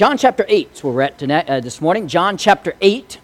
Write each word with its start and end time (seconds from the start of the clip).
John 0.00 0.16
chapter 0.16 0.46
8 0.48 0.70
is 0.72 0.82
where 0.82 0.94
we're 0.94 1.02
at 1.02 1.18
tonight, 1.18 1.46
uh, 1.46 1.60
this 1.60 1.78
morning. 1.78 2.08
John 2.08 2.38
chapter 2.38 2.74
8. 2.80 3.18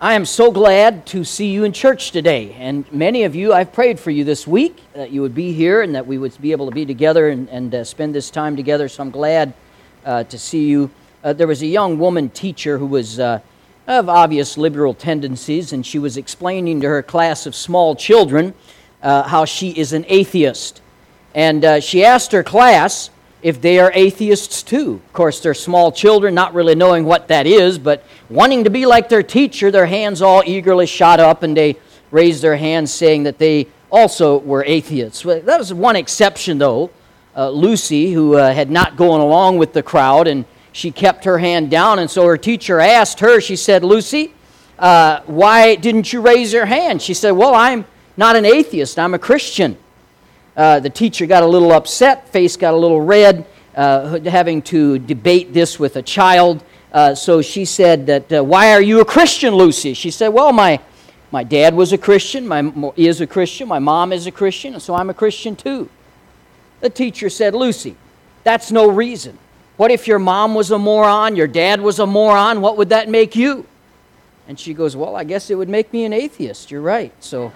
I 0.00 0.14
am 0.14 0.24
so 0.24 0.50
glad 0.50 1.04
to 1.08 1.24
see 1.24 1.52
you 1.52 1.64
in 1.64 1.74
church 1.74 2.10
today. 2.10 2.56
And 2.58 2.90
many 2.90 3.24
of 3.24 3.34
you, 3.34 3.52
I've 3.52 3.70
prayed 3.70 4.00
for 4.00 4.10
you 4.10 4.24
this 4.24 4.46
week 4.46 4.80
that 4.94 5.10
you 5.10 5.20
would 5.20 5.34
be 5.34 5.52
here 5.52 5.82
and 5.82 5.94
that 5.94 6.06
we 6.06 6.16
would 6.16 6.40
be 6.40 6.52
able 6.52 6.70
to 6.70 6.74
be 6.74 6.86
together 6.86 7.28
and, 7.28 7.50
and 7.50 7.74
uh, 7.74 7.84
spend 7.84 8.14
this 8.14 8.30
time 8.30 8.56
together. 8.56 8.88
So 8.88 9.02
I'm 9.02 9.10
glad 9.10 9.52
uh, 10.06 10.24
to 10.24 10.38
see 10.38 10.64
you. 10.70 10.90
Uh, 11.22 11.34
there 11.34 11.46
was 11.46 11.60
a 11.60 11.66
young 11.66 11.98
woman 11.98 12.30
teacher 12.30 12.78
who 12.78 12.86
was 12.86 13.20
uh, 13.20 13.40
of 13.86 14.08
obvious 14.08 14.56
liberal 14.56 14.94
tendencies, 14.94 15.74
and 15.74 15.84
she 15.84 15.98
was 15.98 16.16
explaining 16.16 16.80
to 16.80 16.88
her 16.88 17.02
class 17.02 17.44
of 17.44 17.54
small 17.54 17.94
children 17.94 18.54
uh, 19.02 19.24
how 19.24 19.44
she 19.44 19.68
is 19.68 19.92
an 19.92 20.06
atheist. 20.08 20.80
And 21.34 21.84
she 21.84 22.06
asked 22.06 22.32
her 22.32 22.42
class, 22.42 23.10
if 23.42 23.60
they 23.60 23.78
are 23.78 23.92
atheists 23.94 24.62
too. 24.62 25.00
Of 25.06 25.12
course, 25.12 25.40
they're 25.40 25.54
small 25.54 25.92
children, 25.92 26.34
not 26.34 26.54
really 26.54 26.74
knowing 26.74 27.04
what 27.04 27.28
that 27.28 27.46
is, 27.46 27.78
but 27.78 28.04
wanting 28.28 28.64
to 28.64 28.70
be 28.70 28.86
like 28.86 29.08
their 29.08 29.22
teacher, 29.22 29.70
their 29.70 29.86
hands 29.86 30.22
all 30.22 30.42
eagerly 30.44 30.86
shot 30.86 31.20
up, 31.20 31.42
and 31.42 31.56
they 31.56 31.76
raised 32.10 32.42
their 32.42 32.56
hands 32.56 32.92
saying 32.92 33.24
that 33.24 33.38
they 33.38 33.68
also 33.90 34.38
were 34.38 34.64
atheists. 34.64 35.22
That 35.22 35.58
was 35.58 35.72
one 35.72 35.96
exception, 35.96 36.58
though. 36.58 36.90
Uh, 37.36 37.50
Lucy, 37.50 38.12
who 38.12 38.34
uh, 38.34 38.52
had 38.52 38.70
not 38.70 38.96
gone 38.96 39.20
along 39.20 39.58
with 39.58 39.72
the 39.72 39.82
crowd, 39.82 40.26
and 40.26 40.44
she 40.72 40.90
kept 40.90 41.24
her 41.24 41.38
hand 41.38 41.70
down, 41.70 41.98
and 42.00 42.10
so 42.10 42.26
her 42.26 42.36
teacher 42.36 42.80
asked 42.80 43.20
her, 43.20 43.40
she 43.40 43.54
said, 43.54 43.84
Lucy, 43.84 44.34
uh, 44.78 45.20
why 45.26 45.76
didn't 45.76 46.12
you 46.12 46.20
raise 46.20 46.52
your 46.52 46.66
hand? 46.66 47.02
She 47.02 47.14
said, 47.14 47.32
Well, 47.32 47.54
I'm 47.54 47.84
not 48.16 48.36
an 48.36 48.44
atheist, 48.44 48.98
I'm 48.98 49.14
a 49.14 49.18
Christian. 49.18 49.76
Uh, 50.58 50.80
the 50.80 50.90
teacher 50.90 51.24
got 51.24 51.44
a 51.44 51.46
little 51.46 51.70
upset, 51.70 52.28
face 52.30 52.56
got 52.56 52.74
a 52.74 52.76
little 52.76 53.00
red, 53.00 53.46
uh, 53.76 54.18
having 54.22 54.60
to 54.60 54.98
debate 54.98 55.54
this 55.54 55.78
with 55.78 55.94
a 55.94 56.02
child. 56.02 56.64
Uh, 56.92 57.14
so 57.14 57.40
she 57.40 57.64
said 57.64 58.06
that, 58.06 58.32
uh, 58.32 58.42
why 58.42 58.72
are 58.72 58.82
you 58.82 59.00
a 59.00 59.04
Christian, 59.04 59.54
Lucy? 59.54 59.94
She 59.94 60.10
said, 60.10 60.28
well, 60.28 60.52
my, 60.52 60.80
my 61.30 61.44
dad 61.44 61.76
was 61.76 61.92
a 61.92 61.98
Christian, 61.98 62.48
my, 62.48 62.92
is 62.96 63.20
a 63.20 63.26
Christian, 63.26 63.68
my 63.68 63.78
mom 63.78 64.12
is 64.12 64.26
a 64.26 64.32
Christian, 64.32 64.74
and 64.74 64.82
so 64.82 64.96
I'm 64.96 65.08
a 65.10 65.14
Christian 65.14 65.54
too. 65.54 65.88
The 66.80 66.90
teacher 66.90 67.30
said, 67.30 67.54
Lucy, 67.54 67.94
that's 68.42 68.72
no 68.72 68.90
reason. 68.90 69.38
What 69.76 69.92
if 69.92 70.08
your 70.08 70.18
mom 70.18 70.56
was 70.56 70.72
a 70.72 70.78
moron, 70.78 71.36
your 71.36 71.46
dad 71.46 71.80
was 71.80 72.00
a 72.00 72.06
moron? 72.06 72.60
What 72.60 72.76
would 72.78 72.88
that 72.88 73.08
make 73.08 73.36
you? 73.36 73.64
And 74.48 74.58
she 74.58 74.74
goes, 74.74 74.96
Well, 74.96 75.14
I 75.14 75.22
guess 75.22 75.50
it 75.50 75.54
would 75.54 75.68
make 75.68 75.92
me 75.92 76.04
an 76.04 76.12
atheist. 76.12 76.72
You're 76.72 76.80
right. 76.80 77.12
So 77.20 77.52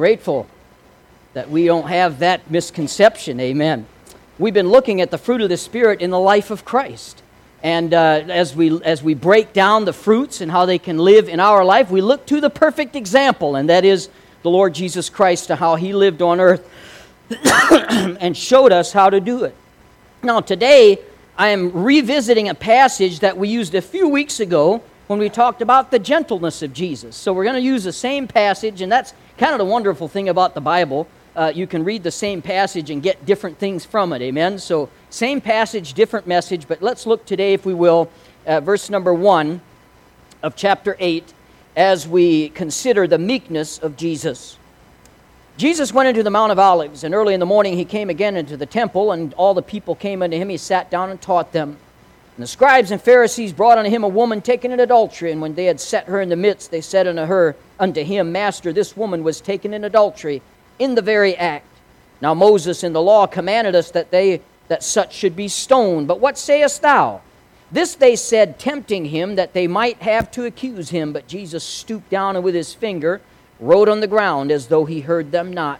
grateful 0.00 0.46
that 1.34 1.50
we 1.50 1.66
don't 1.66 1.88
have 1.88 2.20
that 2.20 2.50
misconception. 2.50 3.38
Amen. 3.38 3.84
We've 4.38 4.54
been 4.54 4.70
looking 4.70 5.02
at 5.02 5.10
the 5.10 5.18
fruit 5.18 5.42
of 5.42 5.50
the 5.50 5.58
Spirit 5.58 6.00
in 6.00 6.08
the 6.08 6.18
life 6.18 6.50
of 6.50 6.64
Christ. 6.64 7.22
And 7.62 7.92
uh, 7.92 8.24
as, 8.30 8.56
we, 8.56 8.82
as 8.82 9.02
we 9.02 9.12
break 9.12 9.52
down 9.52 9.84
the 9.84 9.92
fruits 9.92 10.40
and 10.40 10.50
how 10.50 10.64
they 10.64 10.78
can 10.78 10.96
live 10.96 11.28
in 11.28 11.38
our 11.38 11.66
life, 11.66 11.90
we 11.90 12.00
look 12.00 12.24
to 12.28 12.40
the 12.40 12.48
perfect 12.48 12.96
example, 12.96 13.56
and 13.56 13.68
that 13.68 13.84
is 13.84 14.08
the 14.40 14.48
Lord 14.48 14.72
Jesus 14.72 15.10
Christ, 15.10 15.48
to 15.48 15.56
how 15.56 15.74
he 15.74 15.92
lived 15.92 16.22
on 16.22 16.40
earth 16.40 16.66
and 17.70 18.34
showed 18.34 18.72
us 18.72 18.94
how 18.94 19.10
to 19.10 19.20
do 19.20 19.44
it. 19.44 19.54
Now, 20.22 20.40
today, 20.40 20.98
I 21.36 21.48
am 21.48 21.74
revisiting 21.74 22.48
a 22.48 22.54
passage 22.54 23.20
that 23.20 23.36
we 23.36 23.50
used 23.50 23.74
a 23.74 23.82
few 23.82 24.08
weeks 24.08 24.40
ago 24.40 24.82
when 25.10 25.18
we 25.18 25.28
talked 25.28 25.60
about 25.60 25.90
the 25.90 25.98
gentleness 25.98 26.62
of 26.62 26.72
Jesus. 26.72 27.16
So, 27.16 27.32
we're 27.32 27.42
going 27.42 27.56
to 27.56 27.60
use 27.60 27.82
the 27.82 27.92
same 27.92 28.28
passage, 28.28 28.80
and 28.80 28.92
that's 28.92 29.12
kind 29.38 29.50
of 29.50 29.58
the 29.58 29.64
wonderful 29.64 30.06
thing 30.06 30.28
about 30.28 30.54
the 30.54 30.60
Bible. 30.60 31.08
Uh, 31.34 31.50
you 31.52 31.66
can 31.66 31.82
read 31.82 32.04
the 32.04 32.12
same 32.12 32.40
passage 32.40 32.90
and 32.90 33.02
get 33.02 33.26
different 33.26 33.58
things 33.58 33.84
from 33.84 34.12
it. 34.12 34.22
Amen? 34.22 34.56
So, 34.60 34.88
same 35.10 35.40
passage, 35.40 35.94
different 35.94 36.28
message, 36.28 36.68
but 36.68 36.80
let's 36.80 37.08
look 37.08 37.26
today, 37.26 37.54
if 37.54 37.66
we 37.66 37.74
will, 37.74 38.08
verse 38.46 38.88
number 38.88 39.12
1 39.12 39.60
of 40.44 40.54
chapter 40.54 40.96
8 41.00 41.34
as 41.74 42.06
we 42.06 42.50
consider 42.50 43.08
the 43.08 43.18
meekness 43.18 43.80
of 43.80 43.96
Jesus. 43.96 44.58
Jesus 45.56 45.92
went 45.92 46.08
into 46.08 46.22
the 46.22 46.30
Mount 46.30 46.52
of 46.52 46.60
Olives, 46.60 47.02
and 47.02 47.16
early 47.16 47.34
in 47.34 47.40
the 47.40 47.46
morning 47.46 47.76
he 47.76 47.84
came 47.84 48.10
again 48.10 48.36
into 48.36 48.56
the 48.56 48.64
temple, 48.64 49.10
and 49.10 49.34
all 49.34 49.54
the 49.54 49.60
people 49.60 49.96
came 49.96 50.22
unto 50.22 50.36
him. 50.36 50.50
He 50.50 50.56
sat 50.56 50.88
down 50.88 51.10
and 51.10 51.20
taught 51.20 51.50
them. 51.50 51.78
And 52.40 52.44
the 52.44 52.48
scribes 52.48 52.90
and 52.90 53.02
Pharisees 53.02 53.52
brought 53.52 53.76
unto 53.76 53.90
him 53.90 54.02
a 54.02 54.08
woman 54.08 54.40
taken 54.40 54.72
in 54.72 54.80
adultery, 54.80 55.30
and 55.30 55.42
when 55.42 55.54
they 55.56 55.66
had 55.66 55.78
set 55.78 56.06
her 56.06 56.22
in 56.22 56.30
the 56.30 56.36
midst, 56.36 56.70
they 56.70 56.80
said 56.80 57.06
unto 57.06 57.26
her, 57.26 57.54
unto 57.78 58.02
him, 58.02 58.32
Master, 58.32 58.72
this 58.72 58.96
woman 58.96 59.22
was 59.22 59.42
taken 59.42 59.74
in 59.74 59.84
adultery 59.84 60.40
in 60.78 60.94
the 60.94 61.02
very 61.02 61.36
act. 61.36 61.66
Now 62.22 62.32
Moses 62.32 62.82
in 62.82 62.94
the 62.94 63.02
law 63.02 63.26
commanded 63.26 63.74
us 63.74 63.90
that 63.90 64.10
they 64.10 64.40
that 64.68 64.82
such 64.82 65.12
should 65.12 65.36
be 65.36 65.48
stoned. 65.48 66.08
But 66.08 66.18
what 66.18 66.38
sayest 66.38 66.80
thou? 66.80 67.20
This 67.70 67.94
they 67.94 68.16
said, 68.16 68.58
tempting 68.58 69.04
him 69.04 69.34
that 69.34 69.52
they 69.52 69.66
might 69.66 69.98
have 69.98 70.30
to 70.30 70.46
accuse 70.46 70.88
him. 70.88 71.12
But 71.12 71.28
Jesus 71.28 71.62
stooped 71.62 72.08
down 72.08 72.36
and 72.36 72.42
with 72.42 72.54
his 72.54 72.72
finger 72.72 73.20
wrote 73.60 73.90
on 73.90 74.00
the 74.00 74.06
ground 74.06 74.50
as 74.50 74.68
though 74.68 74.86
he 74.86 75.00
heard 75.00 75.30
them 75.30 75.52
not. 75.52 75.78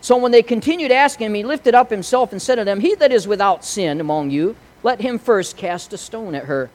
So 0.00 0.16
when 0.16 0.32
they 0.32 0.42
continued 0.42 0.90
asking 0.90 1.26
him, 1.26 1.34
he 1.34 1.44
lifted 1.44 1.76
up 1.76 1.88
himself 1.88 2.32
and 2.32 2.42
said 2.42 2.56
to 2.56 2.64
them, 2.64 2.80
He 2.80 2.96
that 2.96 3.12
is 3.12 3.28
without 3.28 3.64
sin 3.64 4.00
among 4.00 4.32
you, 4.32 4.56
let 4.84 5.00
him 5.00 5.18
first 5.18 5.56
cast 5.56 5.92
a 5.92 5.98
stone 5.98 6.36
at 6.36 6.44
her. 6.44 6.70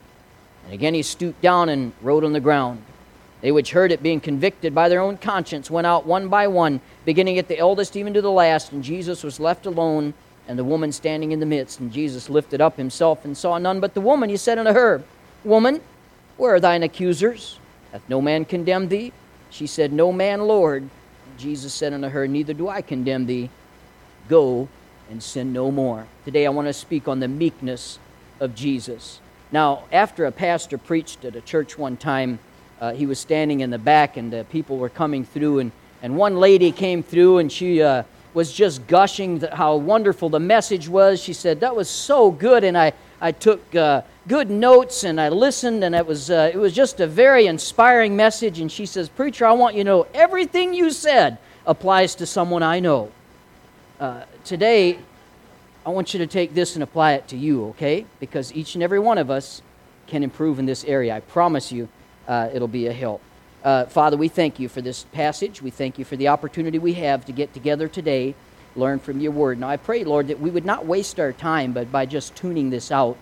And 0.66 0.74
again 0.74 0.94
he 0.94 1.04
stooped 1.04 1.42
down 1.42 1.70
and 1.70 1.94
wrote 2.02 2.26
on 2.26 2.34
the 2.34 2.42
ground. 2.42 2.84
They 3.42 3.54
which 3.54 3.72
heard 3.72 3.94
it, 3.94 4.04
being 4.04 4.20
convicted 4.20 4.76
by 4.76 4.90
their 4.90 5.00
own 5.00 5.16
conscience, 5.18 5.72
went 5.72 5.88
out 5.88 6.06
one 6.06 6.28
by 6.28 6.48
one, 6.48 6.82
beginning 7.06 7.38
at 7.38 7.48
the 7.48 7.58
eldest 7.58 7.96
even 7.96 8.14
to 8.16 8.22
the 8.22 8.32
last, 8.32 8.74
and 8.74 8.84
Jesus 8.84 9.24
was 9.24 9.40
left 9.40 9.66
alone, 9.66 10.14
and 10.46 10.60
the 10.60 10.64
woman 10.66 10.92
standing 10.92 11.32
in 11.32 11.40
the 11.40 11.46
midst. 11.46 11.80
And 11.80 11.94
Jesus 11.94 12.30
lifted 12.30 12.60
up 12.60 12.76
himself 12.76 13.24
and 13.24 13.38
saw 13.38 13.58
none 13.58 13.80
but 13.80 13.94
the 13.94 14.02
woman. 14.02 14.30
He 14.30 14.36
said 14.36 14.58
unto 14.58 14.74
her, 14.74 15.04
Woman, 15.46 15.80
where 16.36 16.56
are 16.56 16.60
thine 16.60 16.84
accusers? 16.84 17.60
Hath 17.94 18.02
no 18.10 18.20
man 18.20 18.44
condemned 18.44 18.90
thee? 18.90 19.14
She 19.50 19.68
said, 19.68 19.94
No 19.94 20.12
man, 20.12 20.42
Lord. 20.42 20.82
And 20.82 21.38
Jesus 21.38 21.74
said 21.74 21.94
unto 21.94 22.10
her, 22.10 22.28
Neither 22.28 22.54
do 22.54 22.68
I 22.68 22.82
condemn 22.82 23.26
thee. 23.26 23.50
Go 24.28 24.68
and 25.10 25.22
sin 25.22 25.52
no 25.52 25.72
more. 25.72 26.06
Today 26.24 26.46
I 26.46 26.50
want 26.50 26.68
to 26.68 26.74
speak 26.74 27.08
on 27.08 27.20
the 27.20 27.28
meekness 27.28 28.00
of 28.40 28.54
Jesus. 28.54 29.20
Now, 29.52 29.84
after 29.92 30.26
a 30.26 30.32
pastor 30.32 30.78
preached 30.78 31.26
at 31.26 31.36
a 31.36 31.42
church 31.42 31.78
one 31.78 31.98
time, 31.98 32.40
uh, 32.80 32.94
he 32.94 33.06
was 33.06 33.20
standing 33.20 33.62
in 33.62 33.72
the 33.72 33.80
back 33.80 34.18
and 34.18 34.34
uh, 34.34 34.44
people 34.46 34.78
were 34.78 34.90
coming 34.90 35.26
through 35.26 35.60
and, 35.60 35.72
and 36.02 36.16
one 36.16 36.38
lady 36.38 36.72
came 36.72 37.02
through 37.04 37.40
and 37.40 37.52
she 37.52 37.82
uh, 37.82 38.04
was 38.34 38.54
just 38.54 38.86
gushing 38.88 39.42
how 39.42 39.76
wonderful 39.76 40.30
the 40.30 40.40
message 40.40 40.88
was 40.88 41.22
she 41.22 41.34
said 41.34 41.60
that 41.60 41.76
was 41.76 41.90
so 41.90 42.32
good 42.32 42.64
and 42.64 42.78
i, 42.78 42.94
I 43.20 43.32
took 43.32 43.76
uh, 43.76 44.04
good 44.28 44.50
notes 44.50 45.04
and 45.04 45.20
i 45.20 45.30
listened 45.30 45.84
and 45.84 45.94
it 45.96 46.06
was, 46.06 46.30
uh, 46.30 46.52
it 46.54 46.58
was 46.58 46.74
just 46.74 47.00
a 47.00 47.08
very 47.08 47.48
inspiring 47.48 48.16
message 48.16 48.60
and 48.60 48.72
she 48.72 48.86
says 48.86 49.10
preacher 49.10 49.46
i 49.46 49.52
want 49.52 49.76
you 49.76 49.84
to 49.84 49.90
know 49.90 50.08
everything 50.14 50.74
you 50.74 50.92
said 50.92 51.38
applies 51.66 52.16
to 52.16 52.26
someone 52.26 52.64
i 52.64 52.80
know 52.80 53.12
uh, 54.00 54.22
today 54.44 54.98
i 55.86 55.90
want 55.90 56.14
you 56.14 56.18
to 56.20 56.28
take 56.28 56.54
this 56.54 56.76
and 56.76 56.84
apply 56.84 57.14
it 57.14 57.28
to 57.28 57.38
you 57.38 57.66
okay 57.68 58.06
because 58.20 58.54
each 58.54 58.76
and 58.76 58.84
every 58.84 59.00
one 59.00 59.18
of 59.18 59.30
us 59.30 59.62
can 60.08 60.24
improve 60.24 60.60
in 60.60 60.66
this 60.66 60.84
area 60.86 61.16
i 61.16 61.20
promise 61.20 61.72
you 61.72 61.88
uh, 62.30 62.50
it'll 62.54 62.68
be 62.68 62.88
a 62.88 62.94
help. 62.94 63.22
Uh, 63.64 63.86
Father, 63.86 64.16
we 64.16 64.30
thank 64.30 64.60
you 64.60 64.70
for 64.70 64.82
this 64.82 65.04
passage. 65.12 65.62
We 65.62 65.72
thank 65.72 66.00
you 66.00 66.06
for 66.06 66.16
the 66.16 66.30
opportunity 66.30 66.80
we 66.80 66.94
have 66.94 67.26
to 67.26 67.34
get 67.34 67.54
together 67.54 67.90
today, 67.90 68.36
learn 68.76 69.00
from 69.00 69.20
your 69.20 69.32
word. 69.32 69.60
Now, 69.60 69.68
I 69.68 69.76
pray, 69.76 70.04
Lord, 70.06 70.28
that 70.28 70.40
we 70.40 70.52
would 70.52 70.64
not 70.64 70.86
waste 70.86 71.20
our 71.20 71.34
time 71.34 71.74
but 71.74 71.92
by 71.92 72.06
just 72.06 72.36
tuning 72.36 72.70
this 72.70 72.92
out, 72.92 73.18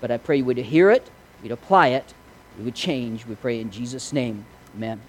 but 0.00 0.10
I 0.10 0.16
pray 0.16 0.40
we'd 0.40 0.56
hear 0.58 0.90
it, 0.90 1.10
we'd 1.42 1.52
apply 1.52 1.88
it, 1.88 2.14
we 2.56 2.64
would 2.64 2.74
change. 2.74 3.26
We 3.26 3.34
pray 3.34 3.60
in 3.60 3.70
Jesus' 3.70 4.12
name. 4.12 4.46
Amen. 4.76 5.00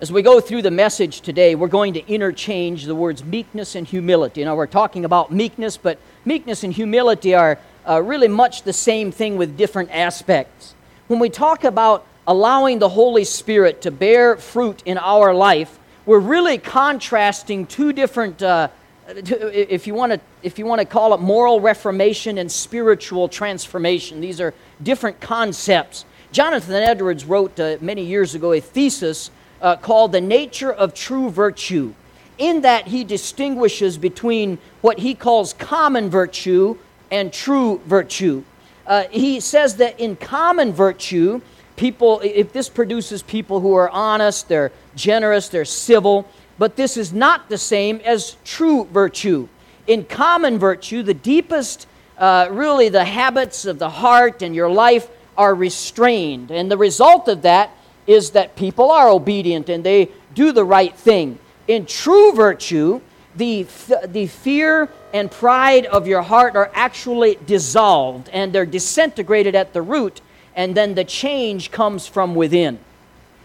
As 0.00 0.10
we 0.10 0.22
go 0.22 0.40
through 0.40 0.62
the 0.62 0.70
message 0.70 1.20
today, 1.20 1.54
we're 1.54 1.68
going 1.68 1.94
to 1.94 2.06
interchange 2.08 2.84
the 2.84 2.94
words 2.94 3.22
meekness 3.22 3.74
and 3.74 3.86
humility. 3.86 4.44
Now, 4.44 4.56
we're 4.56 4.66
talking 4.66 5.04
about 5.04 5.30
meekness, 5.30 5.76
but 5.76 5.98
meekness 6.24 6.64
and 6.64 6.72
humility 6.72 7.34
are 7.34 7.58
uh, 7.88 8.02
really 8.02 8.28
much 8.28 8.62
the 8.62 8.72
same 8.72 9.12
thing 9.12 9.36
with 9.36 9.56
different 9.56 9.90
aspects 9.90 10.74
when 11.10 11.18
we 11.18 11.28
talk 11.28 11.64
about 11.64 12.06
allowing 12.28 12.78
the 12.78 12.88
Holy 12.88 13.24
Spirit 13.24 13.82
to 13.82 13.90
bear 13.90 14.36
fruit 14.36 14.80
in 14.86 14.96
our 14.96 15.34
life, 15.34 15.76
we're 16.06 16.20
really 16.20 16.56
contrasting 16.56 17.66
two 17.66 17.92
different, 17.92 18.40
uh, 18.40 18.68
if 19.08 19.88
you 19.88 19.94
want 19.94 20.12
to, 20.12 20.20
if 20.44 20.56
you 20.56 20.66
want 20.66 20.78
to 20.78 20.84
call 20.84 21.14
it 21.14 21.20
moral 21.20 21.60
reformation 21.60 22.38
and 22.38 22.50
spiritual 22.50 23.28
transformation. 23.28 24.20
These 24.20 24.40
are 24.40 24.54
different 24.80 25.20
concepts. 25.20 26.04
Jonathan 26.30 26.76
Edwards 26.76 27.24
wrote 27.24 27.58
uh, 27.58 27.78
many 27.80 28.04
years 28.04 28.36
ago 28.36 28.52
a 28.52 28.60
thesis 28.60 29.32
uh, 29.60 29.76
called 29.76 30.12
"The 30.12 30.20
Nature 30.20 30.72
of 30.72 30.94
True 30.94 31.30
Virtue." 31.30 31.94
In 32.38 32.62
that, 32.62 32.88
he 32.88 33.04
distinguishes 33.04 33.98
between 33.98 34.58
what 34.80 34.98
he 34.98 35.14
calls 35.14 35.52
common 35.52 36.08
virtue 36.08 36.76
and 37.10 37.32
true 37.32 37.80
virtue 37.84 38.44
uh, 38.90 39.04
he 39.12 39.38
says 39.38 39.76
that 39.76 40.00
in 40.00 40.16
common 40.16 40.72
virtue, 40.72 41.40
people, 41.76 42.20
if 42.24 42.52
this 42.52 42.68
produces 42.68 43.22
people 43.22 43.60
who 43.60 43.72
are 43.74 43.88
honest, 43.90 44.48
they're 44.48 44.72
generous, 44.96 45.48
they're 45.48 45.64
civil, 45.64 46.26
but 46.58 46.74
this 46.74 46.96
is 46.96 47.12
not 47.12 47.48
the 47.48 47.56
same 47.56 48.00
as 48.04 48.36
true 48.44 48.84
virtue. 48.86 49.46
In 49.86 50.04
common 50.04 50.58
virtue, 50.58 51.04
the 51.04 51.14
deepest, 51.14 51.86
uh, 52.18 52.48
really, 52.50 52.88
the 52.88 53.04
habits 53.04 53.64
of 53.64 53.78
the 53.78 53.88
heart 53.88 54.42
and 54.42 54.56
your 54.56 54.68
life 54.68 55.08
are 55.38 55.54
restrained. 55.54 56.50
And 56.50 56.68
the 56.68 56.76
result 56.76 57.28
of 57.28 57.42
that 57.42 57.70
is 58.10 58.30
that 58.30 58.56
people 58.56 58.90
are 58.90 59.08
obedient 59.08 59.68
and 59.68 59.84
they 59.84 60.08
do 60.34 60.50
the 60.50 60.64
right 60.64 60.96
thing. 60.96 61.38
In 61.68 61.86
true 61.86 62.32
virtue, 62.32 63.00
the, 63.36 63.64
the 64.04 64.26
fear 64.26 64.88
and 65.14 65.30
pride 65.30 65.86
of 65.86 66.08
your 66.08 66.22
heart 66.22 66.56
are 66.56 66.72
actually 66.74 67.38
dissolved 67.46 68.28
and 68.30 68.52
they're 68.52 68.66
disintegrated 68.66 69.54
at 69.54 69.72
the 69.72 69.80
root, 69.80 70.20
and 70.56 70.76
then 70.76 70.94
the 70.94 71.04
change 71.04 71.70
comes 71.70 72.08
from 72.08 72.34
within. 72.34 72.80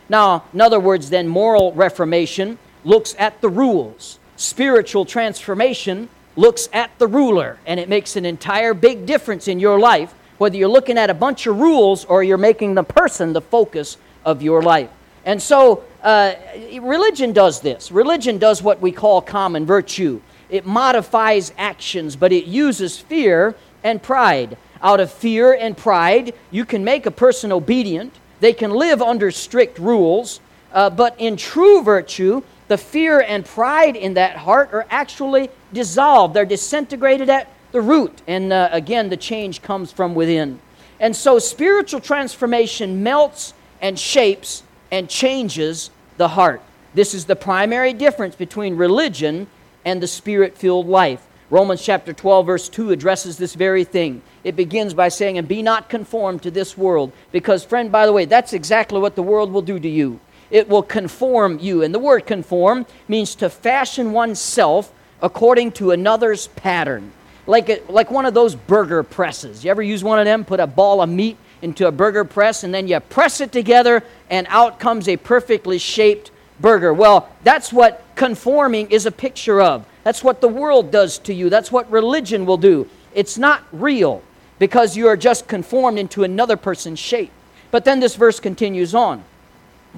Now, 0.10 0.46
in 0.52 0.62
other 0.62 0.80
words, 0.80 1.12
then 1.12 1.28
moral 1.28 1.72
reformation 1.74 2.58
looks 2.84 3.16
at 3.20 3.42
the 3.42 3.50
rules, 3.50 4.18
spiritual 4.36 5.06
transformation 5.06 6.10
looks 6.36 6.70
at 6.74 6.90
the 6.98 7.08
ruler, 7.08 7.60
and 7.68 7.80
it 7.80 7.88
makes 7.88 8.16
an 8.16 8.26
entire 8.26 8.74
big 8.74 9.06
difference 9.06 9.48
in 9.48 9.60
your 9.60 9.80
life 9.80 10.16
whether 10.38 10.58
you're 10.58 10.68
looking 10.68 10.98
at 10.98 11.10
a 11.10 11.14
bunch 11.14 11.48
of 11.48 11.60
rules 11.60 12.04
or 12.06 12.24
you're 12.24 12.38
making 12.38 12.74
the 12.74 12.84
person 12.84 13.32
the 13.32 13.42
focus 13.42 13.98
of 14.26 14.42
your 14.42 14.62
life. 14.62 14.90
And 15.24 15.42
so, 15.42 15.84
uh, 16.04 16.34
religion 16.82 17.34
does 17.34 17.62
this. 17.62 17.92
Religion 17.92 18.38
does 18.38 18.62
what 18.62 18.82
we 18.82 18.92
call 18.92 19.22
common 19.22 19.66
virtue. 19.66 20.22
It 20.50 20.66
modifies 20.66 21.54
actions, 21.58 22.16
but 22.16 22.32
it 22.32 22.46
uses 22.46 22.98
fear 22.98 23.56
and 23.84 24.02
pride. 24.02 24.58
Out 24.82 25.00
of 25.00 25.12
fear 25.12 25.54
and 25.54 25.76
pride, 25.76 26.34
you 26.52 26.66
can 26.66 26.84
make 26.84 27.06
a 27.06 27.12
person 27.12 27.52
obedient. 27.52 28.14
They 28.40 28.54
can 28.54 28.72
live 28.72 29.02
under 29.02 29.32
strict 29.32 29.80
rules. 29.80 30.40
Uh, 30.72 30.90
but 30.90 31.16
in 31.20 31.38
true 31.38 31.82
virtue, 31.82 32.44
the 32.68 32.78
fear 32.78 33.22
and 33.22 33.46
pride 33.46 33.96
in 33.96 34.16
that 34.16 34.38
heart 34.38 34.74
are 34.74 34.86
actually 34.90 35.50
dissolved. 35.74 36.34
They're 36.34 36.46
disintegrated 36.46 37.30
at 37.30 37.52
the 37.72 37.82
root. 37.82 38.22
And 38.28 38.54
uh, 38.54 38.70
again, 38.72 39.10
the 39.10 39.18
change 39.18 39.62
comes 39.62 39.92
from 39.92 40.14
within. 40.14 40.60
And 41.00 41.16
so 41.16 41.40
spiritual 41.40 42.00
transformation 42.00 43.04
melts 43.04 43.54
and 43.86 44.00
shapes 44.00 44.64
and 44.90 45.08
changes 45.08 45.92
the 46.18 46.30
heart. 46.30 46.60
This 46.96 47.14
is 47.14 47.26
the 47.26 47.36
primary 47.36 47.94
difference 47.94 48.34
between 48.34 48.78
religion 48.78 49.46
and 49.86 50.02
the 50.02 50.08
spirit 50.08 50.58
filled 50.58 50.88
life. 50.88 51.24
Romans 51.52 51.86
chapter 51.86 52.12
12, 52.12 52.48
verse 52.48 52.68
2 52.68 52.90
addresses 52.90 53.38
this 53.38 53.54
very 53.54 53.84
thing. 53.84 54.24
It 54.44 54.56
begins 54.56 54.96
by 54.96 55.10
saying, 55.10 55.38
And 55.38 55.48
be 55.48 55.62
not 55.62 55.88
conformed 55.88 56.42
to 56.42 56.50
this 56.50 56.76
world. 56.76 57.12
Because, 57.32 57.64
friend, 57.64 57.92
by 57.92 58.08
the 58.08 58.12
way, 58.12 58.26
that's 58.26 58.54
exactly 58.54 59.00
what 59.00 59.16
the 59.16 59.22
world 59.22 59.52
will 59.52 59.62
do 59.62 59.80
to 59.80 59.88
you. 59.88 60.20
It 60.50 60.68
will 60.68 60.82
conform 60.82 61.60
you. 61.60 61.84
And 61.84 61.94
the 61.94 62.00
word 62.00 62.26
conform 62.26 62.88
means 63.08 63.36
to 63.36 63.52
fashion 63.52 64.14
oneself 64.14 64.92
according 65.22 65.74
to 65.74 65.92
another's 65.92 66.48
pattern 66.48 67.12
like, 67.48 67.70
a, 67.70 67.82
like 67.90 68.12
one 68.12 68.26
of 68.26 68.34
those 68.34 68.56
burger 68.56 69.04
presses. 69.04 69.64
You 69.64 69.72
ever 69.72 69.84
use 69.84 70.04
one 70.04 70.20
of 70.20 70.26
them? 70.26 70.46
Put 70.46 70.60
a 70.60 70.68
ball 70.68 71.02
of 71.02 71.10
meat 71.10 71.38
into 71.66 71.88
a 71.88 71.92
burger 71.92 72.24
press 72.24 72.64
and 72.64 72.74
then 72.74 72.88
you 72.88 73.00
press 73.00 73.42
it 73.42 73.52
together 73.52 74.04
and 74.30 74.48
out 74.50 74.80
comes 74.80 75.10
a 75.10 75.18
perfectly 75.18 75.78
shaped 75.78 76.32
burger. 76.62 76.94
Well, 76.94 77.28
that's 77.44 77.74
what 77.74 78.04
conforming 78.16 78.92
is 78.92 79.06
a 79.06 79.12
picture 79.12 79.62
of. 79.62 79.86
That's 80.04 80.24
what 80.24 80.40
the 80.40 80.48
world 80.48 80.92
does 80.92 81.18
to 81.20 81.34
you. 81.34 81.50
That's 81.50 81.72
what 81.72 81.92
religion 81.92 82.46
will 82.46 82.58
do. 82.58 82.88
It's 83.14 83.38
not 83.38 83.64
real 83.72 84.22
because 84.60 84.96
you 84.96 85.08
are 85.08 85.18
just 85.18 85.48
conformed 85.48 85.98
into 85.98 86.24
another 86.24 86.56
person's 86.56 87.00
shape. 87.00 87.32
But 87.72 87.84
then 87.84 88.00
this 88.00 88.16
verse 88.16 88.40
continues 88.40 88.94
on 88.94 89.24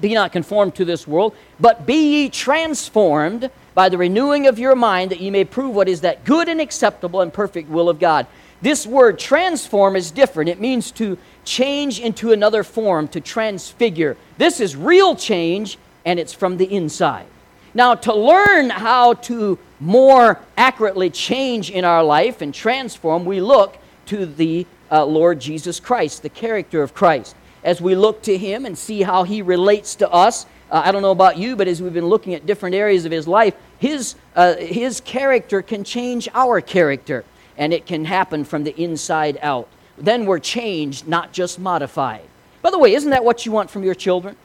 Be 0.00 0.14
not 0.14 0.32
conformed 0.32 0.74
to 0.76 0.84
this 0.84 1.06
world, 1.06 1.36
but 1.60 1.86
be 1.86 2.22
ye 2.22 2.28
transformed 2.30 3.50
by 3.74 3.88
the 3.88 3.98
renewing 3.98 4.46
of 4.46 4.58
your 4.58 4.74
mind 4.74 5.10
that 5.10 5.20
ye 5.20 5.30
may 5.30 5.44
prove 5.44 5.74
what 5.74 5.88
is 5.88 6.00
that 6.00 6.24
good 6.24 6.48
and 6.48 6.60
acceptable 6.60 7.20
and 7.20 7.32
perfect 7.32 7.68
will 7.68 7.88
of 7.88 8.00
God. 8.00 8.26
This 8.60 8.86
word 8.86 9.18
transform 9.18 9.94
is 9.94 10.10
different. 10.10 10.50
It 10.50 10.60
means 10.60 10.90
to 10.92 11.16
change 11.48 11.98
into 11.98 12.32
another 12.32 12.62
form, 12.62 13.08
to 13.08 13.20
transfigure. 13.20 14.16
This 14.36 14.60
is 14.60 14.76
real 14.76 15.16
change, 15.16 15.78
and 16.04 16.20
it's 16.20 16.32
from 16.32 16.58
the 16.58 16.72
inside. 16.72 17.26
Now, 17.74 17.94
to 17.94 18.14
learn 18.14 18.70
how 18.70 19.14
to 19.14 19.58
more 19.80 20.40
accurately 20.56 21.10
change 21.10 21.70
in 21.70 21.84
our 21.84 22.04
life 22.04 22.42
and 22.42 22.52
transform, 22.52 23.24
we 23.24 23.40
look 23.40 23.78
to 24.06 24.26
the 24.26 24.66
uh, 24.90 25.04
Lord 25.04 25.40
Jesus 25.40 25.80
Christ, 25.80 26.22
the 26.22 26.28
character 26.28 26.82
of 26.82 26.94
Christ. 26.94 27.34
As 27.64 27.80
we 27.80 27.94
look 27.94 28.22
to 28.22 28.36
Him 28.36 28.66
and 28.66 28.76
see 28.76 29.02
how 29.02 29.24
He 29.24 29.42
relates 29.42 29.94
to 29.96 30.10
us, 30.10 30.46
uh, 30.70 30.82
I 30.84 30.92
don't 30.92 31.02
know 31.02 31.12
about 31.12 31.38
you, 31.38 31.56
but 31.56 31.68
as 31.68 31.80
we've 31.80 31.94
been 31.94 32.06
looking 32.06 32.34
at 32.34 32.46
different 32.46 32.74
areas 32.74 33.04
of 33.04 33.12
His 33.12 33.26
life, 33.26 33.54
his, 33.78 34.16
uh, 34.34 34.56
his 34.56 35.00
character 35.00 35.62
can 35.62 35.84
change 35.84 36.28
our 36.34 36.60
character, 36.60 37.24
and 37.56 37.72
it 37.72 37.86
can 37.86 38.04
happen 38.04 38.44
from 38.44 38.64
the 38.64 38.78
inside 38.80 39.38
out. 39.40 39.68
Then 40.00 40.26
we're 40.26 40.38
changed, 40.38 41.08
not 41.08 41.32
just 41.32 41.58
modified. 41.58 42.22
By 42.62 42.70
the 42.70 42.78
way, 42.78 42.94
isn't 42.94 43.10
that 43.10 43.24
what 43.24 43.46
you 43.46 43.52
want 43.52 43.70
from 43.70 43.84
your 43.84 43.94
children? 43.94 44.36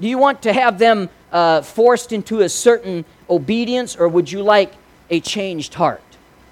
Do 0.00 0.08
you 0.08 0.18
want 0.18 0.42
to 0.42 0.52
have 0.52 0.78
them 0.78 1.08
uh, 1.32 1.62
forced 1.62 2.12
into 2.12 2.40
a 2.40 2.48
certain 2.48 3.04
obedience, 3.30 3.96
or 3.96 4.08
would 4.08 4.30
you 4.30 4.42
like 4.42 4.72
a 5.10 5.20
changed 5.20 5.74
heart? 5.74 6.02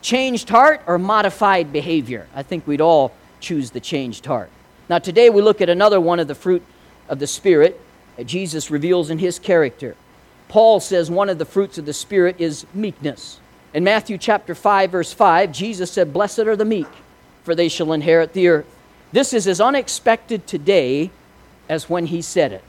Changed 0.00 0.48
heart 0.48 0.82
or 0.86 0.98
modified 0.98 1.72
behavior? 1.72 2.28
I 2.34 2.42
think 2.42 2.66
we'd 2.66 2.80
all 2.80 3.12
choose 3.40 3.70
the 3.70 3.80
changed 3.80 4.26
heart. 4.26 4.50
Now, 4.88 4.98
today 4.98 5.30
we 5.30 5.42
look 5.42 5.60
at 5.60 5.68
another 5.68 6.00
one 6.00 6.20
of 6.20 6.28
the 6.28 6.34
fruit 6.34 6.62
of 7.08 7.18
the 7.18 7.26
Spirit 7.26 7.80
that 8.16 8.26
Jesus 8.26 8.70
reveals 8.70 9.10
in 9.10 9.18
his 9.18 9.38
character. 9.38 9.96
Paul 10.48 10.80
says 10.80 11.10
one 11.10 11.28
of 11.28 11.38
the 11.38 11.44
fruits 11.44 11.78
of 11.78 11.86
the 11.86 11.92
Spirit 11.92 12.36
is 12.38 12.66
meekness. 12.74 13.40
In 13.74 13.84
Matthew 13.84 14.18
chapter 14.18 14.54
5, 14.54 14.90
verse 14.90 15.12
5, 15.12 15.50
Jesus 15.50 15.90
said, 15.90 16.12
Blessed 16.12 16.40
are 16.40 16.56
the 16.56 16.64
meek, 16.64 16.88
for 17.42 17.54
they 17.54 17.68
shall 17.68 17.92
inherit 17.92 18.32
the 18.32 18.48
earth. 18.48 18.66
This 19.12 19.32
is 19.32 19.46
as 19.46 19.60
unexpected 19.60 20.46
today 20.46 21.10
as 21.68 21.88
when 21.88 22.06
he 22.06 22.22
said 22.22 22.52
it. 22.52 22.64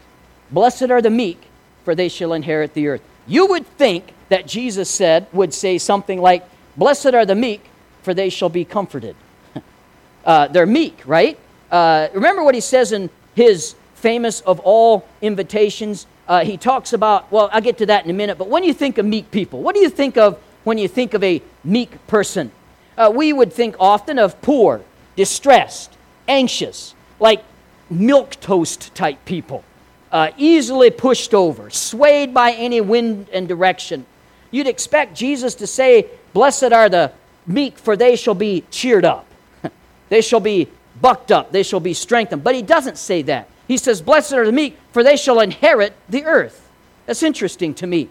Blessed 0.52 0.90
are 0.90 1.02
the 1.02 1.10
meek, 1.10 1.42
for 1.84 1.96
they 1.96 2.10
shall 2.10 2.34
inherit 2.34 2.74
the 2.74 2.88
earth. 2.88 3.02
You 3.28 3.48
would 3.48 3.66
think 3.66 4.14
that 4.30 4.48
Jesus 4.48 4.90
said, 4.90 5.28
would 5.32 5.54
say 5.54 5.78
something 5.78 6.22
like, 6.22 6.44
Blessed 6.76 7.14
are 7.14 7.26
the 7.26 7.36
meek, 7.36 7.70
for 8.02 8.14
they 8.14 8.30
shall 8.30 8.50
be 8.50 8.66
comforted. 8.66 9.16
uh, 10.26 10.48
they're 10.48 10.66
meek, 10.66 11.02
right? 11.06 11.38
Uh, 11.72 12.08
remember 12.14 12.44
what 12.44 12.56
he 12.56 12.62
says 12.62 12.92
in 12.92 13.10
his 13.36 13.76
famous 13.96 14.42
of 14.42 14.60
all 14.62 15.08
invitations 15.22 16.08
uh, 16.28 16.46
he 16.46 16.58
talks 16.58 16.94
about, 16.94 17.32
well, 17.32 17.50
I'll 17.52 17.62
get 17.62 17.78
to 17.80 17.86
that 17.88 18.06
in 18.06 18.10
a 18.10 18.14
minute, 18.14 18.38
but 18.38 18.48
when 18.48 18.64
you 18.64 18.74
think 18.74 18.98
of 18.98 19.06
meek 19.06 19.30
people, 19.32 19.62
what 19.62 19.76
do 19.76 19.82
you 19.82 19.90
think 19.90 20.18
of 20.18 20.40
when 20.64 20.78
you 20.78 20.88
think 20.88 21.14
of 21.14 21.24
a 21.24 21.42
meek 21.64 22.06
person? 22.08 22.52
Uh, 22.98 23.12
we 23.14 23.34
would 23.34 23.52
think 23.52 23.76
often 23.80 24.20
of 24.20 24.40
poor, 24.42 24.82
distressed, 25.16 25.96
anxious, 26.28 26.94
like 27.20 27.44
milk 27.90 28.32
toast 28.40 28.94
type 28.96 29.24
people, 29.26 29.64
uh, 30.12 30.32
easily 30.38 30.92
pushed 30.92 31.34
over, 31.34 31.70
swayed 31.70 32.34
by 32.34 32.52
any 32.52 32.82
wind 32.82 33.28
and 33.34 33.48
direction. 33.48 34.06
You'd 34.52 34.68
expect 34.68 35.16
Jesus 35.16 35.56
to 35.56 35.68
say, 35.68 36.08
Blessed 36.34 36.72
are 36.72 36.90
the 36.90 37.12
meek, 37.48 37.78
for 37.78 37.96
they 37.96 38.16
shall 38.16 38.36
be 38.36 38.64
cheered 38.70 39.06
up. 39.06 39.26
they 40.10 40.22
shall 40.22 40.40
be 40.40 40.68
bucked 41.02 41.32
up. 41.32 41.52
They 41.52 41.64
shall 41.64 41.80
be 41.80 41.94
strengthened. 41.94 42.44
But 42.44 42.56
he 42.56 42.62
doesn't 42.62 42.98
say 42.98 43.22
that. 43.24 43.50
He 43.68 43.78
says, 43.78 44.02
Blessed 44.02 44.34
are 44.34 44.46
the 44.46 44.52
meek, 44.52 44.78
for 44.92 45.04
they 45.04 45.18
shall 45.18 45.40
inherit 45.40 45.94
the 46.10 46.26
earth. 46.26 46.70
That's 47.06 47.24
interesting 47.24 47.74
to 47.76 47.88
me. 47.88 48.10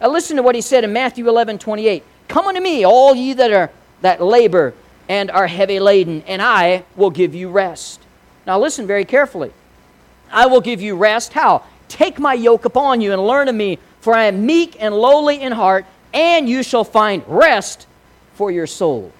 Now 0.00 0.08
listen 0.08 0.36
to 0.36 0.42
what 0.42 0.54
he 0.54 0.60
said 0.60 0.84
in 0.84 0.92
Matthew 0.92 1.28
11 1.28 1.58
28. 1.58 2.02
Come 2.28 2.46
unto 2.46 2.60
me, 2.60 2.84
all 2.84 3.14
ye 3.14 3.32
that 3.34 3.52
are 3.52 3.70
that 4.02 4.22
labor 4.22 4.74
and 5.08 5.30
are 5.30 5.46
heavy 5.46 5.80
laden, 5.80 6.22
and 6.26 6.40
I 6.40 6.84
will 6.96 7.10
give 7.10 7.34
you 7.34 7.50
rest. 7.50 8.00
Now 8.46 8.58
listen 8.58 8.86
very 8.86 9.04
carefully. 9.04 9.52
I 10.30 10.46
will 10.46 10.60
give 10.60 10.80
you 10.80 10.96
rest. 10.96 11.32
How? 11.32 11.64
Take 11.88 12.18
my 12.18 12.34
yoke 12.34 12.64
upon 12.64 13.00
you 13.00 13.12
and 13.12 13.26
learn 13.26 13.48
of 13.48 13.54
me, 13.54 13.78
for 14.00 14.14
I 14.14 14.24
am 14.24 14.46
meek 14.46 14.76
and 14.80 14.94
lowly 14.94 15.40
in 15.40 15.52
heart, 15.52 15.84
and 16.14 16.48
you 16.48 16.62
shall 16.62 16.84
find 16.84 17.24
rest 17.26 17.86
for 18.34 18.50
your 18.50 18.66
souls. 18.66 19.12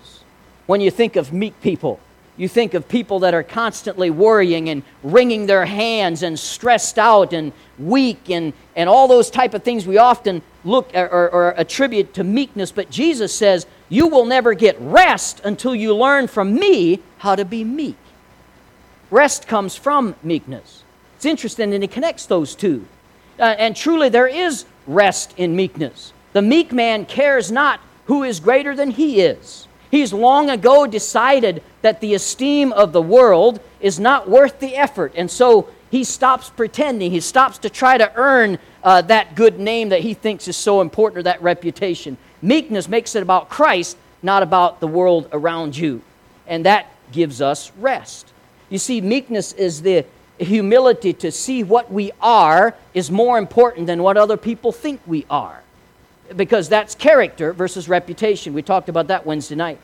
When 0.66 0.80
you 0.80 0.90
think 0.90 1.16
of 1.16 1.32
meek 1.32 1.60
people, 1.60 1.98
you 2.36 2.48
think 2.48 2.74
of 2.74 2.88
people 2.88 3.18
that 3.18 3.34
are 3.34 3.42
constantly 3.42 4.08
worrying 4.08 4.70
and 4.70 4.82
wringing 5.02 5.46
their 5.46 5.66
hands 5.66 6.22
and 6.22 6.38
stressed 6.38 6.98
out 6.98 7.32
and 7.32 7.52
weak 7.78 8.30
and, 8.30 8.52
and 8.76 8.88
all 8.88 9.08
those 9.08 9.30
type 9.30 9.52
of 9.52 9.62
things 9.62 9.86
we 9.86 9.98
often 9.98 10.40
look 10.64 10.90
or, 10.94 11.28
or, 11.30 11.54
attribute 11.56 12.14
to 12.14 12.24
meekness. 12.24 12.72
But 12.72 12.90
Jesus 12.90 13.34
says, 13.34 13.66
You 13.88 14.08
will 14.08 14.26
never 14.26 14.54
get 14.54 14.76
rest 14.80 15.40
until 15.44 15.74
you 15.74 15.94
learn 15.94 16.26
from 16.28 16.54
me 16.54 17.00
how 17.18 17.34
to 17.34 17.44
be 17.44 17.64
meek. 17.64 17.96
Rest 19.10 19.46
comes 19.46 19.74
from 19.74 20.14
meekness. 20.22 20.84
It's 21.16 21.24
interesting, 21.24 21.74
and 21.74 21.82
he 21.82 21.88
connects 21.88 22.26
those 22.26 22.54
two. 22.54 22.86
Uh, 23.38 23.42
and 23.58 23.74
truly, 23.74 24.08
there 24.08 24.26
is 24.26 24.64
rest 24.86 25.34
in 25.36 25.56
meekness. 25.56 26.12
The 26.32 26.42
meek 26.42 26.72
man 26.72 27.06
cares 27.06 27.50
not 27.50 27.80
who 28.06 28.22
is 28.22 28.40
greater 28.40 28.74
than 28.74 28.90
he 28.90 29.20
is. 29.20 29.66
He's 29.90 30.12
long 30.12 30.50
ago 30.50 30.86
decided 30.86 31.62
that 31.82 32.00
the 32.00 32.14
esteem 32.14 32.72
of 32.72 32.92
the 32.92 33.02
world 33.02 33.60
is 33.80 33.98
not 33.98 34.28
worth 34.28 34.60
the 34.60 34.76
effort. 34.76 35.12
And 35.16 35.30
so 35.30 35.68
he 35.90 36.04
stops 36.04 36.50
pretending. 36.50 37.10
He 37.10 37.20
stops 37.20 37.58
to 37.58 37.70
try 37.70 37.98
to 37.98 38.12
earn 38.14 38.58
uh, 38.82 39.02
that 39.02 39.34
good 39.34 39.58
name 39.58 39.88
that 39.88 40.00
he 40.00 40.14
thinks 40.14 40.46
is 40.46 40.56
so 40.56 40.80
important 40.80 41.18
or 41.18 41.22
that 41.24 41.42
reputation. 41.42 42.16
Meekness 42.42 42.88
makes 42.88 43.14
it 43.16 43.22
about 43.22 43.48
Christ, 43.48 43.96
not 44.22 44.42
about 44.42 44.80
the 44.80 44.86
world 44.86 45.28
around 45.32 45.76
you. 45.76 46.02
And 46.46 46.64
that 46.64 46.86
gives 47.12 47.42
us 47.42 47.72
rest. 47.78 48.32
You 48.68 48.78
see, 48.78 49.00
meekness 49.00 49.52
is 49.52 49.82
the 49.82 50.06
humility 50.38 51.12
to 51.12 51.32
see 51.32 51.64
what 51.64 51.92
we 51.92 52.12
are 52.20 52.74
is 52.94 53.10
more 53.10 53.36
important 53.36 53.86
than 53.88 54.02
what 54.02 54.16
other 54.16 54.36
people 54.36 54.70
think 54.72 55.00
we 55.06 55.26
are. 55.28 55.62
Because 56.36 56.68
that's 56.68 56.94
character 56.94 57.52
versus 57.52 57.88
reputation. 57.88 58.54
We 58.54 58.62
talked 58.62 58.88
about 58.88 59.08
that 59.08 59.26
Wednesday 59.26 59.56
night. 59.56 59.78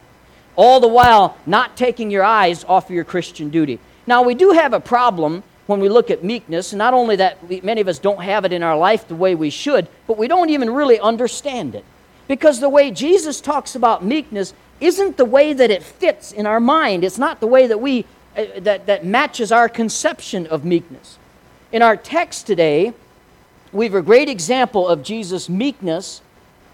All 0.55 0.79
the 0.79 0.89
while, 0.89 1.37
not 1.45 1.77
taking 1.77 2.13
your 2.13 2.23
eyes 2.23 2.65
off 2.65 2.87
of 2.87 2.93
your 2.93 3.05
Christian 3.05 3.51
duty. 3.51 3.81
Now, 4.07 4.23
we 4.23 4.37
do 4.37 4.53
have 4.53 4.73
a 4.73 4.81
problem 4.81 5.43
when 5.67 5.81
we 5.81 5.89
look 5.89 6.11
at 6.11 6.23
meekness. 6.25 6.73
Not 6.73 6.95
only 6.95 7.17
that 7.17 7.45
we, 7.47 7.61
many 7.61 7.81
of 7.81 7.89
us 7.89 7.99
don't 7.99 8.23
have 8.23 8.45
it 8.45 8.53
in 8.53 8.63
our 8.63 8.77
life 8.77 9.09
the 9.09 9.15
way 9.15 9.35
we 9.35 9.51
should, 9.51 9.89
but 10.07 10.17
we 10.17 10.29
don't 10.29 10.51
even 10.51 10.71
really 10.71 10.99
understand 11.01 11.75
it. 11.75 11.85
Because 12.29 12.61
the 12.61 12.69
way 12.69 12.91
Jesus 12.91 13.41
talks 13.41 13.75
about 13.75 14.05
meekness 14.05 14.55
isn't 14.81 15.17
the 15.17 15.25
way 15.25 15.53
that 15.53 15.71
it 15.71 15.83
fits 15.83 16.33
in 16.33 16.47
our 16.47 16.61
mind. 16.61 17.05
It's 17.05 17.19
not 17.19 17.41
the 17.41 17.47
way 17.47 17.67
that 17.67 17.81
we 17.81 18.05
uh, 18.37 18.45
that, 18.59 18.85
that 18.87 19.05
matches 19.05 19.51
our 19.51 19.67
conception 19.67 20.47
of 20.49 20.63
meekness. 20.63 21.19
In 21.73 21.81
our 21.81 21.97
text 21.97 22.47
today, 22.47 22.93
we 23.73 23.87
have 23.87 23.95
a 23.95 24.03
great 24.03 24.29
example 24.29 24.87
of 24.87 25.03
Jesus' 25.03 25.49
meekness 25.49 26.21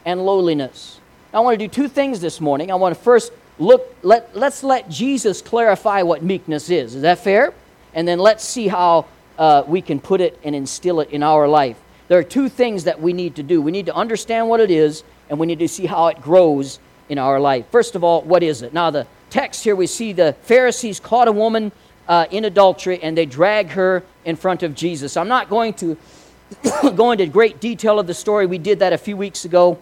and 0.04 0.26
lowliness. 0.26 0.98
I 1.32 1.40
want 1.40 1.58
to 1.58 1.68
do 1.68 1.72
two 1.72 1.88
things 1.88 2.20
this 2.20 2.40
morning. 2.40 2.72
I 2.72 2.74
want 2.74 2.96
to 2.96 3.00
first 3.00 3.32
look, 3.58 3.94
let, 4.02 4.36
let's 4.36 4.64
let 4.64 4.88
Jesus 4.90 5.40
clarify 5.40 6.02
what 6.02 6.22
meekness 6.22 6.68
is. 6.68 6.96
Is 6.96 7.02
that 7.02 7.20
fair? 7.20 7.54
And 7.94 8.06
then 8.06 8.18
let's 8.18 8.44
see 8.44 8.68
how 8.68 9.06
uh, 9.38 9.64
we 9.66 9.82
can 9.82 10.00
put 10.00 10.20
it 10.20 10.38
and 10.44 10.54
instill 10.54 11.00
it 11.00 11.10
in 11.10 11.22
our 11.22 11.48
life. 11.48 11.80
There 12.08 12.18
are 12.18 12.24
two 12.24 12.48
things 12.48 12.84
that 12.84 13.00
we 13.00 13.12
need 13.12 13.36
to 13.36 13.42
do. 13.42 13.62
We 13.62 13.70
need 13.70 13.86
to 13.86 13.94
understand 13.94 14.48
what 14.48 14.60
it 14.60 14.70
is, 14.70 15.04
and 15.30 15.38
we 15.38 15.46
need 15.46 15.60
to 15.60 15.68
see 15.68 15.86
how 15.86 16.08
it 16.08 16.20
grows 16.20 16.78
in 17.08 17.18
our 17.18 17.40
life. 17.40 17.66
First 17.70 17.94
of 17.94 18.04
all, 18.04 18.22
what 18.22 18.42
is 18.42 18.62
it? 18.62 18.72
Now, 18.72 18.90
the 18.90 19.06
text 19.30 19.64
here, 19.64 19.76
we 19.76 19.86
see 19.86 20.12
the 20.12 20.34
Pharisees 20.42 21.00
caught 21.00 21.28
a 21.28 21.32
woman 21.32 21.72
uh, 22.08 22.26
in 22.30 22.44
adultery 22.44 23.02
and 23.02 23.16
they 23.16 23.26
drag 23.26 23.70
her 23.70 24.02
in 24.24 24.36
front 24.36 24.62
of 24.62 24.74
Jesus. 24.74 25.16
I'm 25.16 25.28
not 25.28 25.48
going 25.48 25.74
to 25.74 25.96
go 26.94 27.12
into 27.12 27.26
great 27.26 27.60
detail 27.60 27.98
of 27.98 28.06
the 28.06 28.14
story. 28.14 28.46
We 28.46 28.58
did 28.58 28.80
that 28.80 28.92
a 28.92 28.98
few 28.98 29.16
weeks 29.16 29.44
ago 29.44 29.78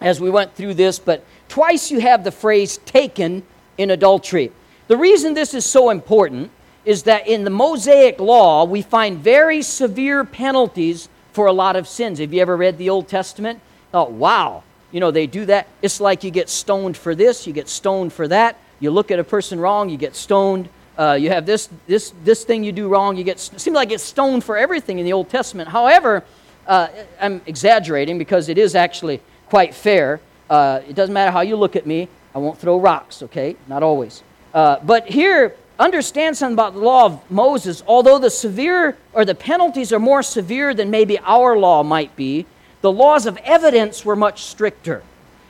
as 0.00 0.20
we 0.20 0.30
went 0.30 0.54
through 0.54 0.74
this, 0.74 0.98
but 0.98 1.24
twice 1.48 1.90
you 1.90 2.00
have 2.00 2.22
the 2.24 2.30
phrase 2.30 2.78
taken 2.78 3.42
in 3.78 3.90
adultery. 3.90 4.52
The 4.88 4.96
reason 4.96 5.34
this 5.34 5.54
is 5.54 5.64
so 5.64 5.90
important 5.90 6.50
is 6.86 7.02
that 7.02 7.28
in 7.28 7.44
the 7.44 7.50
Mosaic 7.50 8.18
law, 8.18 8.64
we 8.64 8.80
find 8.80 9.18
very 9.18 9.60
severe 9.60 10.24
penalties 10.24 11.10
for 11.32 11.46
a 11.46 11.52
lot 11.52 11.76
of 11.76 11.86
sins. 11.86 12.18
Have 12.20 12.32
you 12.32 12.40
ever 12.40 12.56
read 12.56 12.78
the 12.78 12.88
Old 12.88 13.08
Testament? 13.08 13.60
Oh, 13.92 14.04
wow 14.04 14.62
you 14.96 15.00
know, 15.00 15.10
they 15.10 15.26
do 15.26 15.44
that. 15.46 15.66
It's 15.82 16.00
like 16.00 16.24
you 16.24 16.30
get 16.30 16.48
stoned 16.48 16.96
for 16.96 17.14
this, 17.14 17.46
you 17.46 17.52
get 17.52 17.68
stoned 17.68 18.14
for 18.14 18.28
that. 18.28 18.56
You 18.80 18.90
look 18.90 19.10
at 19.10 19.18
a 19.18 19.24
person 19.24 19.60
wrong, 19.60 19.90
you 19.90 19.98
get 19.98 20.16
stoned. 20.16 20.70
Uh, 20.98 21.12
you 21.20 21.28
have 21.28 21.44
this, 21.44 21.68
this, 21.86 22.14
this 22.24 22.44
thing 22.44 22.64
you 22.64 22.72
do 22.72 22.88
wrong, 22.88 23.16
you 23.16 23.24
get, 23.24 23.36
it 23.36 23.60
seems 23.60 23.74
like 23.74 23.90
it's 23.90 24.02
stoned 24.02 24.42
for 24.42 24.56
everything 24.56 24.98
in 24.98 25.04
the 25.04 25.12
Old 25.12 25.28
Testament. 25.28 25.68
However, 25.68 26.24
uh, 26.66 26.88
I'm 27.20 27.42
exaggerating 27.44 28.16
because 28.16 28.48
it 28.48 28.56
is 28.56 28.74
actually 28.74 29.20
quite 29.50 29.74
fair. 29.74 30.20
Uh, 30.48 30.80
it 30.88 30.94
doesn't 30.94 31.12
matter 31.12 31.30
how 31.30 31.42
you 31.42 31.56
look 31.56 31.76
at 31.76 31.84
me, 31.86 32.08
I 32.34 32.38
won't 32.38 32.58
throw 32.58 32.80
rocks, 32.80 33.22
okay? 33.24 33.56
Not 33.68 33.82
always. 33.82 34.22
Uh, 34.54 34.78
but 34.82 35.06
here, 35.06 35.54
understand 35.78 36.36
something 36.36 36.54
about 36.54 36.74
the 36.74 36.80
law 36.80 37.06
of 37.06 37.30
Moses. 37.30 37.82
Although 37.86 38.18
the 38.18 38.30
severe 38.30 38.96
or 39.12 39.24
the 39.24 39.34
penalties 39.34 39.92
are 39.92 39.98
more 39.98 40.22
severe 40.22 40.74
than 40.74 40.90
maybe 40.90 41.18
our 41.20 41.56
law 41.56 41.82
might 41.82 42.14
be, 42.16 42.46
the 42.80 42.92
laws 42.92 43.26
of 43.26 43.36
evidence 43.38 44.04
were 44.04 44.16
much 44.16 44.42
stricter. 44.42 45.02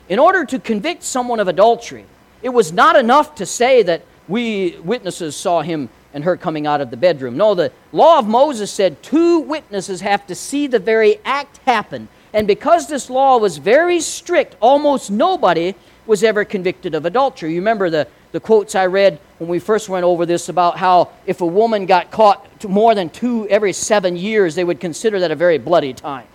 In 0.09 0.19
order 0.19 0.45
to 0.45 0.59
convict 0.59 1.03
someone 1.03 1.39
of 1.39 1.47
adultery, 1.47 2.05
it 2.41 2.49
was 2.49 2.71
not 2.71 2.95
enough 2.95 3.35
to 3.35 3.45
say 3.45 3.83
that 3.83 4.03
we 4.27 4.77
witnesses 4.83 5.35
saw 5.35 5.61
him 5.61 5.89
and 6.13 6.23
her 6.23 6.37
coming 6.37 6.65
out 6.65 6.81
of 6.81 6.89
the 6.89 6.97
bedroom. 6.97 7.37
No, 7.37 7.53
the 7.53 7.71
law 7.91 8.19
of 8.19 8.27
Moses 8.27 8.71
said 8.71 9.03
two 9.03 9.39
witnesses 9.39 10.01
have 10.01 10.25
to 10.27 10.35
see 10.35 10.67
the 10.67 10.79
very 10.79 11.19
act 11.25 11.57
happen. 11.65 12.07
And 12.33 12.47
because 12.47 12.87
this 12.87 13.09
law 13.09 13.37
was 13.37 13.57
very 13.57 13.99
strict, 13.99 14.55
almost 14.61 15.11
nobody 15.11 15.75
was 16.05 16.23
ever 16.23 16.45
convicted 16.45 16.95
of 16.95 17.05
adultery. 17.05 17.53
You 17.53 17.59
remember 17.59 17.89
the, 17.89 18.07
the 18.31 18.39
quotes 18.39 18.75
I 18.75 18.85
read 18.85 19.19
when 19.37 19.49
we 19.49 19.59
first 19.59 19.89
went 19.89 20.03
over 20.03 20.25
this 20.25 20.49
about 20.49 20.77
how 20.77 21.11
if 21.25 21.41
a 21.41 21.45
woman 21.45 21.85
got 21.85 22.11
caught 22.11 22.63
more 22.67 22.95
than 22.95 23.09
two 23.09 23.47
every 23.49 23.73
seven 23.73 24.15
years, 24.15 24.55
they 24.55 24.63
would 24.63 24.79
consider 24.79 25.19
that 25.19 25.31
a 25.31 25.35
very 25.35 25.57
bloody 25.57 25.93
time 25.93 26.27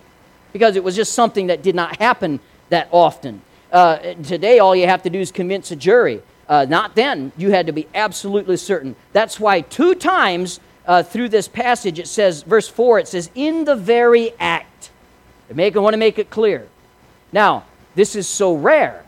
because 0.53 0.75
it 0.75 0.83
was 0.83 0.95
just 0.95 1.13
something 1.13 1.47
that 1.47 1.61
did 1.61 1.75
not 1.75 1.97
happen 1.97 2.39
that 2.69 2.87
often. 2.91 3.41
Uh, 3.71 3.97
today, 4.23 4.59
all 4.59 4.75
you 4.75 4.87
have 4.87 5.03
to 5.03 5.09
do 5.09 5.19
is 5.19 5.31
convince 5.31 5.71
a 5.71 5.75
jury. 5.75 6.21
Uh, 6.47 6.65
not 6.69 6.95
then. 6.95 7.31
You 7.37 7.51
had 7.51 7.67
to 7.67 7.73
be 7.73 7.87
absolutely 7.95 8.57
certain. 8.57 8.95
That's 9.13 9.39
why 9.39 9.61
two 9.61 9.95
times 9.95 10.59
uh, 10.85 11.03
through 11.03 11.29
this 11.29 11.47
passage 11.47 11.99
it 11.99 12.07
says, 12.07 12.43
verse 12.43 12.67
4, 12.67 12.99
it 12.99 13.07
says, 13.07 13.29
in 13.35 13.65
the 13.65 13.75
very 13.75 14.31
act. 14.39 14.91
They 15.47 15.55
make, 15.55 15.75
I 15.75 15.79
want 15.79 15.93
to 15.93 15.97
make 15.97 16.19
it 16.19 16.29
clear. 16.29 16.67
Now, 17.31 17.65
this 17.95 18.15
is 18.15 18.27
so 18.27 18.53
rare. 18.53 19.02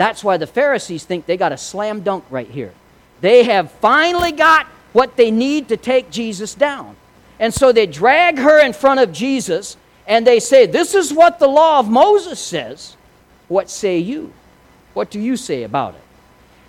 That's 0.00 0.24
why 0.24 0.38
the 0.38 0.46
Pharisees 0.46 1.04
think 1.04 1.26
they 1.26 1.36
got 1.36 1.52
a 1.52 1.58
slam 1.58 2.00
dunk 2.00 2.24
right 2.30 2.48
here. 2.48 2.72
They 3.20 3.44
have 3.44 3.70
finally 3.70 4.32
got 4.32 4.64
what 4.94 5.18
they 5.18 5.30
need 5.30 5.68
to 5.68 5.76
take 5.76 6.10
Jesus 6.10 6.54
down. 6.54 6.96
And 7.38 7.52
so 7.52 7.70
they 7.70 7.84
drag 7.84 8.38
her 8.38 8.64
in 8.64 8.72
front 8.72 9.00
of 9.00 9.12
Jesus 9.12 9.76
and 10.06 10.26
they 10.26 10.40
say, 10.40 10.64
This 10.64 10.94
is 10.94 11.12
what 11.12 11.38
the 11.38 11.48
law 11.48 11.80
of 11.80 11.90
Moses 11.90 12.40
says. 12.40 12.96
What 13.48 13.68
say 13.68 13.98
you? 13.98 14.32
What 14.94 15.10
do 15.10 15.20
you 15.20 15.36
say 15.36 15.64
about 15.64 15.96
it? 15.96 16.00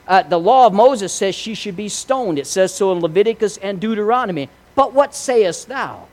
Uh, 0.06 0.24
the 0.24 0.38
law 0.38 0.68
of 0.68 0.74
Moses 0.74 1.14
says 1.14 1.34
she 1.34 1.56
should 1.56 1.78
be 1.78 1.88
stoned. 1.88 2.38
It 2.38 2.48
says 2.48 2.76
so 2.76 2.92
in 2.92 3.00
Leviticus 3.00 3.56
and 3.56 3.80
Deuteronomy. 3.80 4.50
But 4.76 4.92
what 4.92 5.16
sayest 5.16 5.70
thou? 5.70 6.06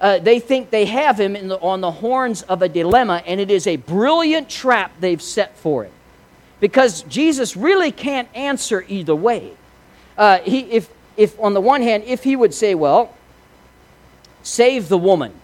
Uh, 0.00 0.18
they 0.18 0.40
think 0.40 0.70
they 0.70 0.86
have 0.86 1.20
him 1.20 1.34
the, 1.34 1.60
on 1.60 1.80
the 1.80 1.92
horns 1.92 2.42
of 2.42 2.62
a 2.62 2.68
dilemma, 2.68 3.22
and 3.26 3.38
it 3.38 3.52
is 3.52 3.68
a 3.68 3.76
brilliant 3.76 4.48
trap 4.48 4.90
they've 4.98 5.22
set 5.22 5.56
for 5.56 5.84
it. 5.84 5.92
Because 6.64 7.02
Jesus 7.02 7.58
really 7.58 7.92
can't 7.92 8.26
answer 8.34 8.86
either 8.88 9.14
way. 9.14 9.52
Uh, 10.16 10.38
he, 10.38 10.60
if, 10.60 10.88
if, 11.14 11.38
on 11.38 11.52
the 11.52 11.60
one 11.60 11.82
hand, 11.82 12.04
if 12.04 12.24
he 12.24 12.36
would 12.36 12.54
say, 12.54 12.74
well, 12.74 13.14
save 14.42 14.88
the 14.88 14.96
woman, 14.96 15.34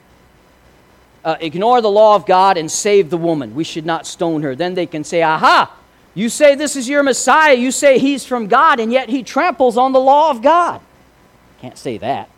uh, 1.22 1.36
ignore 1.38 1.82
the 1.82 1.90
law 1.90 2.16
of 2.16 2.24
God 2.24 2.56
and 2.56 2.70
save 2.70 3.10
the 3.10 3.18
woman. 3.18 3.54
We 3.54 3.64
should 3.64 3.84
not 3.84 4.06
stone 4.06 4.40
her. 4.40 4.56
Then 4.56 4.72
they 4.72 4.86
can 4.86 5.04
say, 5.04 5.20
Aha, 5.20 5.70
you 6.14 6.30
say 6.30 6.54
this 6.54 6.74
is 6.74 6.88
your 6.88 7.02
Messiah. 7.02 7.52
You 7.52 7.70
say 7.70 7.98
he's 7.98 8.24
from 8.24 8.46
God, 8.46 8.80
and 8.80 8.90
yet 8.90 9.10
he 9.10 9.22
tramples 9.22 9.76
on 9.76 9.92
the 9.92 10.00
law 10.00 10.30
of 10.30 10.40
God. 10.40 10.80
Can't 11.60 11.76
say 11.76 11.98
that. 11.98 12.30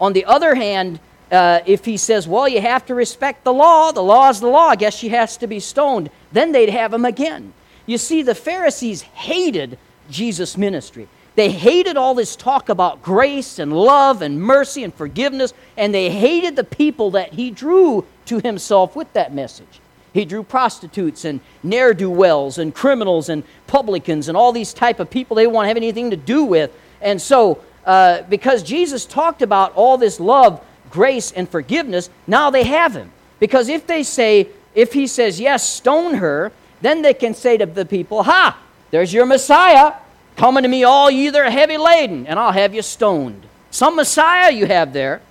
On 0.00 0.14
the 0.14 0.24
other 0.24 0.54
hand, 0.54 0.98
uh, 1.30 1.60
if 1.66 1.84
he 1.84 1.98
says, 1.98 2.26
Well, 2.26 2.48
you 2.48 2.62
have 2.62 2.86
to 2.86 2.94
respect 2.94 3.44
the 3.44 3.52
law, 3.52 3.92
the 3.92 4.02
law 4.02 4.30
is 4.30 4.40
the 4.40 4.46
law, 4.46 4.68
I 4.68 4.76
guess 4.76 4.96
she 4.96 5.10
has 5.10 5.36
to 5.36 5.46
be 5.46 5.60
stoned, 5.60 6.08
then 6.32 6.52
they'd 6.52 6.70
have 6.70 6.94
him 6.94 7.04
again. 7.04 7.52
You 7.86 7.98
see, 7.98 8.22
the 8.22 8.34
Pharisees 8.34 9.02
hated 9.02 9.78
Jesus' 10.10 10.56
ministry. 10.56 11.08
They 11.34 11.50
hated 11.50 11.96
all 11.96 12.14
this 12.14 12.36
talk 12.36 12.68
about 12.68 13.02
grace 13.02 13.58
and 13.58 13.72
love 13.72 14.20
and 14.20 14.40
mercy 14.40 14.84
and 14.84 14.94
forgiveness, 14.94 15.54
and 15.76 15.94
they 15.94 16.10
hated 16.10 16.56
the 16.56 16.64
people 16.64 17.12
that 17.12 17.32
he 17.32 17.50
drew 17.50 18.04
to 18.26 18.38
himself 18.40 18.94
with 18.94 19.10
that 19.14 19.34
message. 19.34 19.80
He 20.12 20.26
drew 20.26 20.42
prostitutes 20.42 21.24
and 21.24 21.40
ne'er 21.62 21.94
do 21.94 22.10
wells 22.10 22.58
and 22.58 22.74
criminals 22.74 23.30
and 23.30 23.44
publicans 23.66 24.28
and 24.28 24.36
all 24.36 24.52
these 24.52 24.74
type 24.74 25.00
of 25.00 25.08
people 25.08 25.34
they 25.34 25.46
want 25.46 25.64
to 25.64 25.68
have 25.68 25.78
anything 25.78 26.10
to 26.10 26.16
do 26.16 26.44
with. 26.44 26.70
And 27.00 27.20
so, 27.20 27.62
uh, 27.86 28.22
because 28.22 28.62
Jesus 28.62 29.06
talked 29.06 29.40
about 29.40 29.72
all 29.74 29.96
this 29.96 30.20
love, 30.20 30.62
grace, 30.90 31.32
and 31.32 31.48
forgiveness, 31.48 32.10
now 32.26 32.50
they 32.50 32.64
have 32.64 32.94
him. 32.94 33.10
Because 33.40 33.68
if 33.68 33.86
they 33.86 34.02
say, 34.02 34.48
if 34.74 34.92
he 34.92 35.06
says, 35.06 35.40
yes, 35.40 35.66
stone 35.66 36.14
her, 36.14 36.52
then 36.82 37.02
they 37.02 37.14
can 37.14 37.32
say 37.34 37.56
to 37.56 37.64
the 37.64 37.86
people, 37.86 38.24
Ha, 38.24 38.58
there's 38.90 39.12
your 39.12 39.24
Messiah. 39.24 39.94
Come 40.36 40.56
unto 40.56 40.68
me, 40.68 40.84
all 40.84 41.10
ye 41.10 41.30
that 41.30 41.40
are 41.40 41.50
heavy 41.50 41.78
laden, 41.78 42.26
and 42.26 42.38
I'll 42.38 42.52
have 42.52 42.74
you 42.74 42.82
stoned. 42.82 43.46
Some 43.70 43.96
Messiah 43.96 44.52
you 44.52 44.66
have 44.66 44.92
there. 44.92 45.22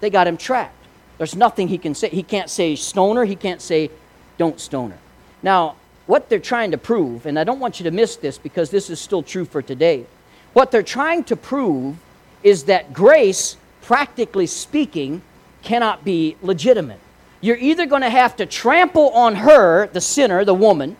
They 0.00 0.10
got 0.10 0.26
him 0.26 0.36
trapped. 0.36 0.74
There's 1.18 1.34
nothing 1.34 1.68
he 1.68 1.78
can 1.78 1.94
say. 1.94 2.08
He 2.08 2.22
can't 2.22 2.48
say 2.48 2.76
stoner. 2.76 3.24
He 3.24 3.36
can't 3.36 3.60
say 3.60 3.90
don't 4.38 4.60
stoner. 4.60 4.96
Now, 5.42 5.76
what 6.06 6.28
they're 6.28 6.38
trying 6.38 6.70
to 6.72 6.78
prove, 6.78 7.26
and 7.26 7.38
I 7.38 7.44
don't 7.44 7.60
want 7.60 7.78
you 7.78 7.84
to 7.84 7.90
miss 7.90 8.16
this 8.16 8.38
because 8.38 8.70
this 8.70 8.90
is 8.90 9.00
still 9.00 9.22
true 9.22 9.44
for 9.44 9.62
today. 9.62 10.06
What 10.52 10.70
they're 10.70 10.82
trying 10.82 11.24
to 11.24 11.36
prove 11.36 11.96
is 12.42 12.64
that 12.64 12.92
grace, 12.92 13.56
practically 13.82 14.46
speaking, 14.46 15.22
cannot 15.62 16.04
be 16.04 16.36
legitimate. 16.42 17.00
You're 17.40 17.56
either 17.56 17.86
going 17.86 18.02
to 18.02 18.10
have 18.10 18.36
to 18.36 18.46
trample 18.46 19.10
on 19.10 19.34
her, 19.36 19.86
the 19.88 20.00
sinner, 20.00 20.44
the 20.44 20.54
woman, 20.54 20.96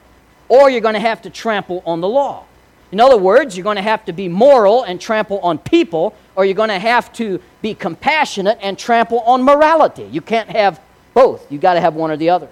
or 0.49 0.71
you're 0.71 0.81
going 0.81 0.95
to 0.95 1.01
have 1.01 1.23
to 1.23 1.31
trample 1.31 1.83
on 1.85 2.01
the 2.01 2.09
law. 2.09 2.45
In 2.93 2.99
other 2.99 3.17
words, 3.17 3.57
you're 3.57 3.65
going 3.65 3.77
to 3.77 3.83
have 3.83 4.05
to 4.07 4.13
be 4.13 4.29
moral 4.29 4.83
and 4.83 5.01
trample 5.01 5.39
on 5.41 5.59
people, 5.59 6.15
or 6.35 6.45
you're 6.45 6.55
going 6.55 6.71
to 6.71 6.79
have 6.79 7.13
to 7.15 7.41
be 7.63 7.75
compassionate 7.75 8.59
and 8.61 8.79
trample 8.79 9.21
on 9.21 9.43
morality. 9.43 10.09
You 10.11 10.21
can't 10.21 10.49
have 10.49 10.81
both. 11.15 11.51
You've 11.53 11.61
got 11.61 11.75
to 11.75 11.81
have 11.81 11.95
one 11.95 12.11
or 12.11 12.17
the 12.17 12.31
other. 12.31 12.49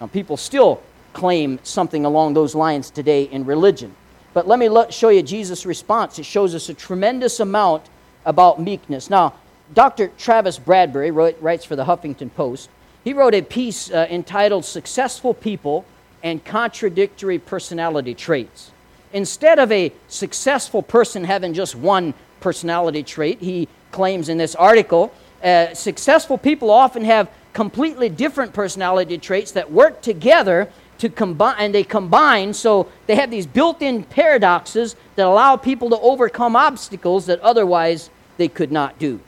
Now, 0.00 0.08
people 0.08 0.36
still 0.36 0.82
claim 1.12 1.60
something 1.62 2.04
along 2.04 2.34
those 2.34 2.54
lines 2.54 2.90
today 2.90 3.24
in 3.24 3.44
religion. 3.44 3.94
But 4.34 4.48
let 4.48 4.58
me 4.58 4.68
show 4.90 5.10
you 5.10 5.22
Jesus' 5.22 5.66
response. 5.66 6.18
It 6.18 6.24
shows 6.24 6.54
us 6.54 6.68
a 6.68 6.74
tremendous 6.74 7.38
amount 7.38 7.84
about 8.24 8.60
meekness. 8.60 9.10
Now, 9.10 9.34
Dr. 9.74 10.08
Travis 10.18 10.58
Bradberry 10.58 11.14
wrote, 11.14 11.40
writes 11.40 11.64
for 11.64 11.76
the 11.76 11.84
Huffington 11.84 12.34
Post. 12.34 12.68
He 13.04 13.12
wrote 13.12 13.34
a 13.34 13.42
piece 13.42 13.90
uh, 13.90 14.06
entitled 14.10 14.64
Successful 14.64 15.34
People 15.34 15.84
and 16.22 16.44
Contradictory 16.44 17.38
Personality 17.38 18.14
Traits. 18.14 18.70
Instead 19.12 19.58
of 19.58 19.72
a 19.72 19.92
successful 20.08 20.82
person 20.82 21.24
having 21.24 21.52
just 21.52 21.74
one 21.74 22.14
personality 22.40 23.02
trait, 23.02 23.40
he 23.40 23.68
claims 23.90 24.28
in 24.28 24.38
this 24.38 24.54
article, 24.54 25.12
uh, 25.42 25.74
successful 25.74 26.38
people 26.38 26.70
often 26.70 27.04
have 27.04 27.28
completely 27.52 28.08
different 28.08 28.52
personality 28.52 29.18
traits 29.18 29.52
that 29.52 29.70
work 29.70 30.00
together 30.00 30.70
to 30.98 31.08
combine 31.08 31.56
and 31.58 31.74
they 31.74 31.82
combine 31.82 32.54
so 32.54 32.88
they 33.06 33.16
have 33.16 33.30
these 33.30 33.46
built-in 33.46 34.04
paradoxes 34.04 34.94
that 35.16 35.26
allow 35.26 35.56
people 35.56 35.90
to 35.90 35.98
overcome 35.98 36.54
obstacles 36.54 37.26
that 37.26 37.40
otherwise 37.40 38.08
they 38.36 38.48
could 38.48 38.70
not 38.70 38.98
do 38.98 39.18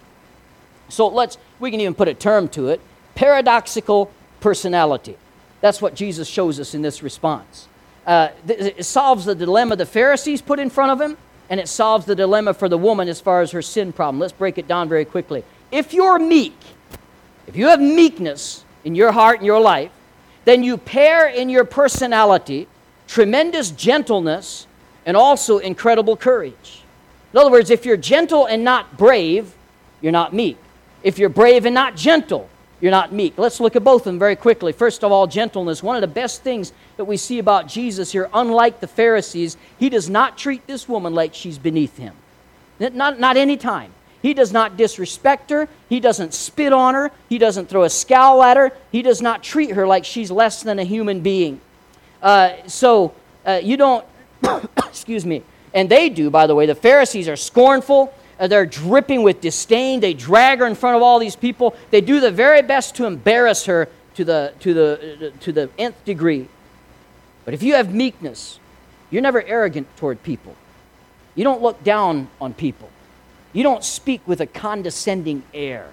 so 0.89 1.09
let's 1.09 1.37
we 1.59 1.71
can 1.71 1.81
even 1.81 1.93
put 1.93 2.07
a 2.07 2.15
term 2.15 2.49
to 2.49 2.69
it 2.69 2.81
paradoxical 3.15 4.11
personality 4.41 5.17
that's 5.61 5.81
what 5.81 5.95
jesus 5.95 6.29
shows 6.29 6.61
us 6.61 6.75
in 6.75 6.83
this 6.83 7.03
response 7.03 7.69
uh, 8.07 8.29
it 8.49 8.85
solves 8.85 9.25
the 9.25 9.35
dilemma 9.35 9.77
the 9.77 9.87
pharisees 9.87 10.43
put 10.43 10.59
in 10.59 10.69
front 10.69 10.93
of 10.93 11.01
him 11.01 11.17
and 11.49 11.61
it 11.61 11.69
solves 11.69 12.07
the 12.07 12.15
dilemma 12.15 12.53
for 12.53 12.69
the 12.69 12.79
woman 12.79 13.09
as 13.09 13.21
far 13.21 13.41
as 13.41 13.51
her 13.51 13.63
sin 13.63 13.93
problem 13.93 14.19
let's 14.21 14.33
break 14.33 14.59
it 14.59 14.69
down 14.69 14.89
very 14.89 15.05
quickly 15.05 15.43
if 15.71 15.93
you're 15.93 16.19
meek 16.19 16.57
if 17.47 17.57
you 17.57 17.69
have 17.69 17.81
meekness 17.81 18.65
in 18.85 18.95
your 18.95 19.13
heart 19.13 19.39
and 19.39 19.47
your 19.47 19.61
life 19.61 19.91
then 20.45 20.63
you 20.63 20.77
pair 20.77 21.29
in 21.29 21.49
your 21.49 21.65
personality 21.65 22.67
tremendous 23.07 23.71
gentleness 23.71 24.67
and 25.07 25.17
also 25.17 25.59
incredible 25.59 26.17
courage. 26.17 26.83
In 27.33 27.39
other 27.39 27.51
words, 27.51 27.71
if 27.71 27.85
you're 27.85 27.97
gentle 27.97 28.47
and 28.47 28.65
not 28.65 28.97
brave, 28.97 29.55
you're 30.01 30.13
not 30.13 30.33
meek. 30.33 30.57
If 31.03 31.19
you're 31.19 31.29
brave 31.29 31.67
and 31.67 31.75
not 31.75 31.97
gentle, 31.97 32.49
you're 32.85 32.91
not 32.91 33.15
meek. 33.15 33.39
Let's 33.39 33.61
look 33.61 33.77
at 33.77 33.83
both 33.83 34.03
of 34.03 34.05
them 34.05 34.19
very 34.19 34.37
quickly. 34.37 34.71
First 34.71 35.05
of 35.05 35.11
all, 35.11 35.27
gentleness. 35.27 35.83
One 35.83 35.97
of 35.97 36.03
the 36.03 36.07
best 36.07 36.43
things 36.43 36.75
that 36.99 37.07
we 37.07 37.17
see 37.17 37.39
about 37.39 37.67
Jesus 37.67 38.13
here, 38.13 38.29
unlike 38.35 38.81
the 38.81 38.87
Pharisees, 38.87 39.57
he 39.79 39.89
does 39.89 40.11
not 40.11 40.37
treat 40.37 40.67
this 40.67 40.87
woman 40.87 41.15
like 41.15 41.33
she's 41.33 41.57
beneath 41.57 41.97
him. 41.97 42.13
Not, 42.79 43.19
not 43.19 43.39
any 43.39 43.57
time. 43.57 43.91
He 44.21 44.35
does 44.35 44.53
not 44.53 44.77
disrespect 44.77 45.49
her. 45.49 45.67
He 45.89 45.99
doesn't 45.99 46.35
spit 46.35 46.75
on 46.75 46.93
her. 46.93 47.11
He 47.31 47.39
doesn't 47.39 47.71
throw 47.71 47.85
a 47.85 47.89
scowl 47.89 48.43
at 48.43 48.59
her. 48.59 48.71
He 48.93 49.01
does 49.01 49.23
not 49.23 49.43
treat 49.43 49.71
her 49.71 49.87
like 49.87 50.05
she's 50.05 50.31
less 50.31 50.63
than 50.63 50.79
a 50.79 50.85
human 50.85 51.21
being. 51.21 51.63
Uh, 52.21 52.53
so 52.67 53.15
uh, 53.47 53.63
you 53.63 53.79
don't, 53.79 54.05
excuse 54.77 55.25
me, 55.25 55.43
and 55.73 55.89
they 55.89 56.11
do, 56.11 56.29
by 56.29 56.47
the 56.47 56.55
way. 56.55 56.67
The 56.67 56.75
Pharisees 56.75 57.29
are 57.29 57.37
scornful. 57.37 58.13
Uh, 58.39 58.47
they're 58.47 58.67
dripping 58.67 59.23
with 59.23 59.41
disdain. 59.41 60.01
They 60.01 60.15
drag 60.15 60.59
her 60.59 60.67
in 60.67 60.75
front 60.75 60.97
of 60.97 61.03
all 61.03 61.19
these 61.19 61.37
people. 61.37 61.77
They 61.91 62.01
do 62.01 62.21
the 62.21 62.31
very 62.31 62.63
best 62.63 62.97
to 62.97 63.07
embarrass 63.07 63.67
her 63.67 63.89
to 64.15 64.25
the, 64.25 64.53
to 64.61 64.75
the, 64.75 65.33
to 65.41 65.53
the 65.53 65.71
nth 65.79 66.05
degree. 66.05 66.49
But 67.45 67.55
if 67.55 67.63
you 67.63 67.75
have 67.75 67.95
meekness, 67.95 68.59
you're 69.11 69.23
never 69.23 69.43
arrogant 69.43 69.87
toward 69.97 70.23
people. 70.23 70.57
You 71.35 71.45
don't 71.45 71.63
look 71.63 71.83
down 71.85 72.29
on 72.41 72.55
people. 72.55 72.89
You 73.53 73.63
don't 73.63 73.85
speak 73.85 74.27
with 74.27 74.41
a 74.41 74.47
condescending 74.47 75.43
air 75.53 75.89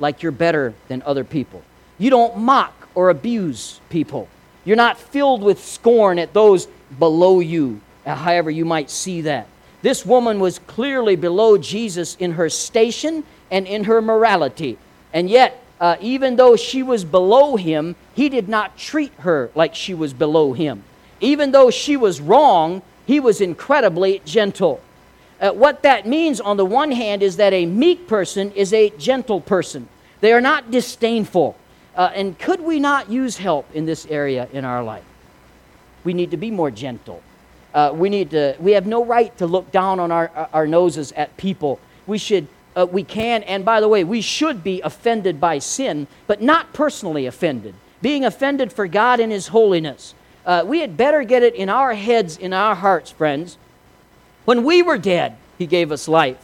like 0.00 0.22
you're 0.22 0.32
better 0.32 0.74
than 0.88 1.02
other 1.02 1.24
people. 1.24 1.62
You 1.98 2.10
don't 2.10 2.38
mock 2.38 2.88
or 2.94 3.10
abuse 3.10 3.80
people. 3.88 4.28
You're 4.64 4.76
not 4.76 4.98
filled 4.98 5.42
with 5.42 5.64
scorn 5.64 6.18
at 6.18 6.32
those 6.32 6.66
below 6.98 7.40
you, 7.40 7.80
uh, 8.04 8.14
however 8.14 8.50
you 8.50 8.64
might 8.64 8.90
see 8.90 9.22
that. 9.22 9.46
This 9.86 10.04
woman 10.04 10.40
was 10.40 10.58
clearly 10.58 11.14
below 11.14 11.56
Jesus 11.56 12.16
in 12.16 12.32
her 12.32 12.50
station 12.50 13.22
and 13.52 13.68
in 13.68 13.84
her 13.84 14.02
morality. 14.02 14.78
And 15.12 15.30
yet, 15.30 15.62
uh, 15.80 15.94
even 16.00 16.34
though 16.34 16.56
she 16.56 16.82
was 16.82 17.04
below 17.04 17.54
him, 17.54 17.94
he 18.12 18.28
did 18.28 18.48
not 18.48 18.76
treat 18.76 19.12
her 19.20 19.48
like 19.54 19.76
she 19.76 19.94
was 19.94 20.12
below 20.12 20.54
him. 20.54 20.82
Even 21.20 21.52
though 21.52 21.70
she 21.70 21.96
was 21.96 22.20
wrong, 22.20 22.82
he 23.06 23.20
was 23.20 23.40
incredibly 23.40 24.20
gentle. 24.24 24.80
Uh, 25.40 25.52
what 25.52 25.84
that 25.84 26.04
means, 26.04 26.40
on 26.40 26.56
the 26.56 26.66
one 26.66 26.90
hand, 26.90 27.22
is 27.22 27.36
that 27.36 27.52
a 27.52 27.64
meek 27.64 28.08
person 28.08 28.50
is 28.56 28.72
a 28.72 28.90
gentle 28.98 29.40
person. 29.40 29.88
They 30.20 30.32
are 30.32 30.40
not 30.40 30.72
disdainful. 30.72 31.56
Uh, 31.94 32.10
and 32.12 32.36
could 32.40 32.60
we 32.60 32.80
not 32.80 33.08
use 33.08 33.36
help 33.36 33.72
in 33.72 33.86
this 33.86 34.04
area 34.06 34.48
in 34.52 34.64
our 34.64 34.82
life? 34.82 35.04
We 36.02 36.12
need 36.12 36.32
to 36.32 36.36
be 36.36 36.50
more 36.50 36.72
gentle. 36.72 37.22
Uh, 37.76 37.92
we 37.92 38.08
need 38.08 38.30
to. 38.30 38.56
We 38.58 38.72
have 38.72 38.86
no 38.86 39.04
right 39.04 39.36
to 39.36 39.46
look 39.46 39.70
down 39.70 40.00
on 40.00 40.10
our, 40.10 40.48
our 40.54 40.66
noses 40.66 41.12
at 41.12 41.36
people. 41.36 41.78
We 42.06 42.16
should. 42.16 42.48
Uh, 42.74 42.86
we 42.86 43.04
can, 43.04 43.42
and 43.44 43.64
by 43.64 43.80
the 43.80 43.88
way, 43.88 44.04
we 44.04 44.20
should 44.20 44.62
be 44.62 44.82
offended 44.82 45.40
by 45.40 45.58
sin, 45.58 46.06
but 46.26 46.42
not 46.42 46.72
personally 46.74 47.26
offended. 47.26 47.74
Being 48.02 48.24
offended 48.24 48.72
for 48.72 48.86
God 48.86 49.20
and 49.20 49.30
His 49.30 49.48
holiness. 49.48 50.14
Uh, 50.44 50.62
we 50.66 50.80
had 50.80 50.96
better 50.96 51.22
get 51.22 51.42
it 51.42 51.54
in 51.54 51.68
our 51.68 51.94
heads, 51.94 52.36
in 52.36 52.52
our 52.52 52.74
hearts, 52.74 53.10
friends, 53.10 53.58
when 54.46 54.62
we 54.62 54.80
were 54.80 54.98
dead, 54.98 55.36
He 55.58 55.66
gave 55.66 55.92
us 55.92 56.08
life. 56.08 56.38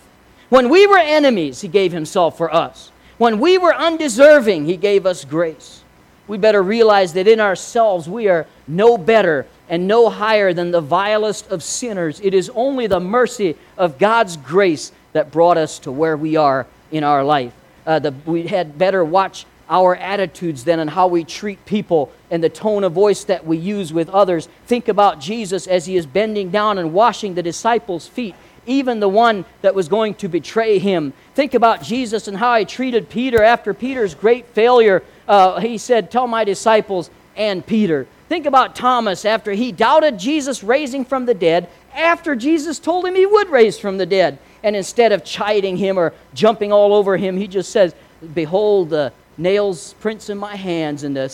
When 0.48 0.68
we 0.68 0.86
were 0.86 0.98
enemies, 0.98 1.60
He 1.60 1.68
gave 1.68 1.92
Himself 1.92 2.36
for 2.36 2.52
us. 2.52 2.90
When 3.16 3.38
we 3.38 3.56
were 3.58 3.74
undeserving, 3.74 4.66
He 4.66 4.76
gave 4.76 5.06
us 5.06 5.24
grace. 5.24 5.82
We 6.28 6.36
better 6.36 6.62
realize 6.62 7.12
that 7.14 7.28
in 7.28 7.40
ourselves 7.40 8.08
we 8.08 8.28
are 8.28 8.46
no 8.66 8.98
better 8.98 9.46
and 9.68 9.86
no 9.86 10.08
higher 10.08 10.52
than 10.52 10.70
the 10.70 10.80
vilest 10.80 11.50
of 11.50 11.62
sinners. 11.62 12.20
It 12.22 12.34
is 12.34 12.50
only 12.54 12.86
the 12.86 13.00
mercy 13.00 13.56
of 13.76 13.98
God's 13.98 14.36
grace 14.36 14.92
that 15.12 15.30
brought 15.30 15.56
us 15.56 15.78
to 15.80 15.92
where 15.92 16.16
we 16.16 16.36
are 16.36 16.66
in 16.90 17.04
our 17.04 17.24
life. 17.24 17.52
Uh, 17.86 17.98
the, 17.98 18.14
we 18.26 18.46
had 18.46 18.78
better 18.78 19.04
watch 19.04 19.46
our 19.68 19.96
attitudes 19.96 20.64
then 20.64 20.80
and 20.80 20.90
how 20.90 21.06
we 21.06 21.24
treat 21.24 21.64
people 21.64 22.12
and 22.30 22.44
the 22.44 22.48
tone 22.48 22.84
of 22.84 22.92
voice 22.92 23.24
that 23.24 23.46
we 23.46 23.56
use 23.56 23.92
with 23.92 24.08
others. 24.10 24.48
Think 24.66 24.88
about 24.88 25.20
Jesus 25.20 25.66
as 25.66 25.86
he 25.86 25.96
is 25.96 26.06
bending 26.06 26.50
down 26.50 26.78
and 26.78 26.92
washing 26.92 27.34
the 27.34 27.42
disciples' 27.42 28.06
feet, 28.06 28.34
even 28.66 29.00
the 29.00 29.08
one 29.08 29.44
that 29.62 29.74
was 29.74 29.88
going 29.88 30.14
to 30.16 30.28
betray 30.28 30.78
him. 30.78 31.12
Think 31.34 31.54
about 31.54 31.82
Jesus 31.82 32.28
and 32.28 32.36
how 32.36 32.56
he 32.56 32.64
treated 32.64 33.08
Peter 33.08 33.42
after 33.42 33.72
Peter's 33.72 34.14
great 34.14 34.46
failure. 34.48 35.02
Uh, 35.26 35.58
he 35.60 35.78
said, 35.78 36.10
Tell 36.10 36.26
my 36.26 36.44
disciples 36.44 37.10
and 37.34 37.64
Peter. 37.64 38.06
Think 38.32 38.46
about 38.46 38.74
Thomas 38.74 39.26
after 39.26 39.52
he 39.52 39.72
doubted 39.72 40.18
Jesus 40.18 40.64
raising 40.64 41.04
from 41.04 41.26
the 41.26 41.34
dead, 41.34 41.68
after 41.94 42.34
Jesus 42.34 42.78
told 42.78 43.04
him 43.04 43.14
he 43.14 43.26
would 43.26 43.50
raise 43.50 43.78
from 43.78 43.98
the 43.98 44.06
dead. 44.06 44.38
And 44.62 44.74
instead 44.74 45.12
of 45.12 45.22
chiding 45.22 45.76
him 45.76 45.98
or 45.98 46.14
jumping 46.32 46.72
all 46.72 46.94
over 46.94 47.18
him, 47.18 47.36
he 47.36 47.46
just 47.46 47.70
says, 47.70 47.94
Behold 48.32 48.88
the 48.88 49.12
nails, 49.36 49.94
prints 50.00 50.30
in 50.30 50.38
my 50.38 50.56
hands, 50.56 51.02
and 51.02 51.14
the 51.14 51.24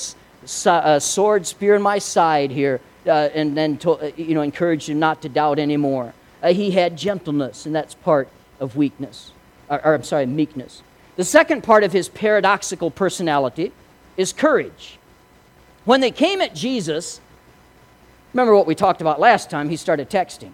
a 0.66 1.00
sword, 1.00 1.46
spear 1.46 1.76
in 1.76 1.82
my 1.82 1.98
side 1.98 2.50
here, 2.50 2.80
uh, 3.06 3.28
and 3.32 3.56
then 3.56 3.76
to, 3.76 3.92
uh, 3.92 4.10
you 4.16 4.34
know 4.34 4.42
encouraged 4.42 4.88
him 4.88 4.98
not 4.98 5.22
to 5.22 5.28
doubt 5.28 5.60
anymore. 5.60 6.14
Uh, 6.42 6.52
he 6.52 6.72
had 6.72 6.96
gentleness, 6.96 7.64
and 7.64 7.72
that's 7.72 7.94
part 7.94 8.28
of 8.58 8.74
weakness, 8.74 9.30
or, 9.68 9.80
or 9.86 9.94
I'm 9.94 10.02
sorry, 10.02 10.26
meekness. 10.26 10.82
The 11.14 11.22
second 11.22 11.62
part 11.62 11.84
of 11.84 11.92
his 11.92 12.08
paradoxical 12.08 12.90
personality 12.90 13.70
is 14.16 14.32
courage. 14.32 14.98
When 15.88 16.02
they 16.02 16.10
came 16.10 16.42
at 16.42 16.54
Jesus, 16.54 17.18
remember 18.34 18.54
what 18.54 18.66
we 18.66 18.74
talked 18.74 19.00
about 19.00 19.18
last 19.18 19.48
time? 19.48 19.70
He 19.70 19.76
started 19.76 20.10
texting. 20.10 20.52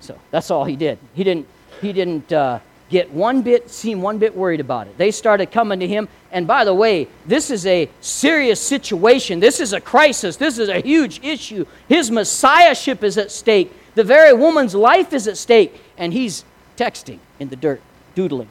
So 0.00 0.18
that's 0.30 0.50
all 0.50 0.64
he 0.64 0.74
did. 0.74 0.98
He 1.12 1.22
didn't. 1.22 1.46
He 1.82 1.92
didn't. 1.92 2.32
Uh, 2.32 2.60
get 2.88 3.10
one 3.10 3.42
bit, 3.42 3.68
seem 3.68 4.00
one 4.00 4.18
bit 4.18 4.34
worried 4.34 4.60
about 4.60 4.86
it. 4.86 4.96
They 4.96 5.10
started 5.10 5.50
coming 5.50 5.80
to 5.80 5.86
him. 5.86 6.08
And 6.32 6.46
by 6.46 6.64
the 6.64 6.72
way, 6.72 7.08
this 7.26 7.50
is 7.50 7.66
a 7.66 7.90
serious 8.00 8.58
situation. 8.58 9.38
This 9.38 9.60
is 9.60 9.74
a 9.74 9.80
crisis. 9.80 10.36
This 10.36 10.58
is 10.58 10.70
a 10.70 10.80
huge 10.80 11.22
issue. 11.22 11.66
His 11.88 12.10
messiahship 12.10 13.02
is 13.04 13.18
at 13.18 13.30
stake. 13.30 13.70
The 13.96 14.04
very 14.04 14.32
woman's 14.32 14.74
life 14.74 15.12
is 15.12 15.28
at 15.28 15.36
stake. 15.36 15.78
And 15.98 16.12
he's 16.12 16.44
texting 16.76 17.18
in 17.38 17.50
the 17.50 17.56
dirt, 17.56 17.82
doodling 18.14 18.48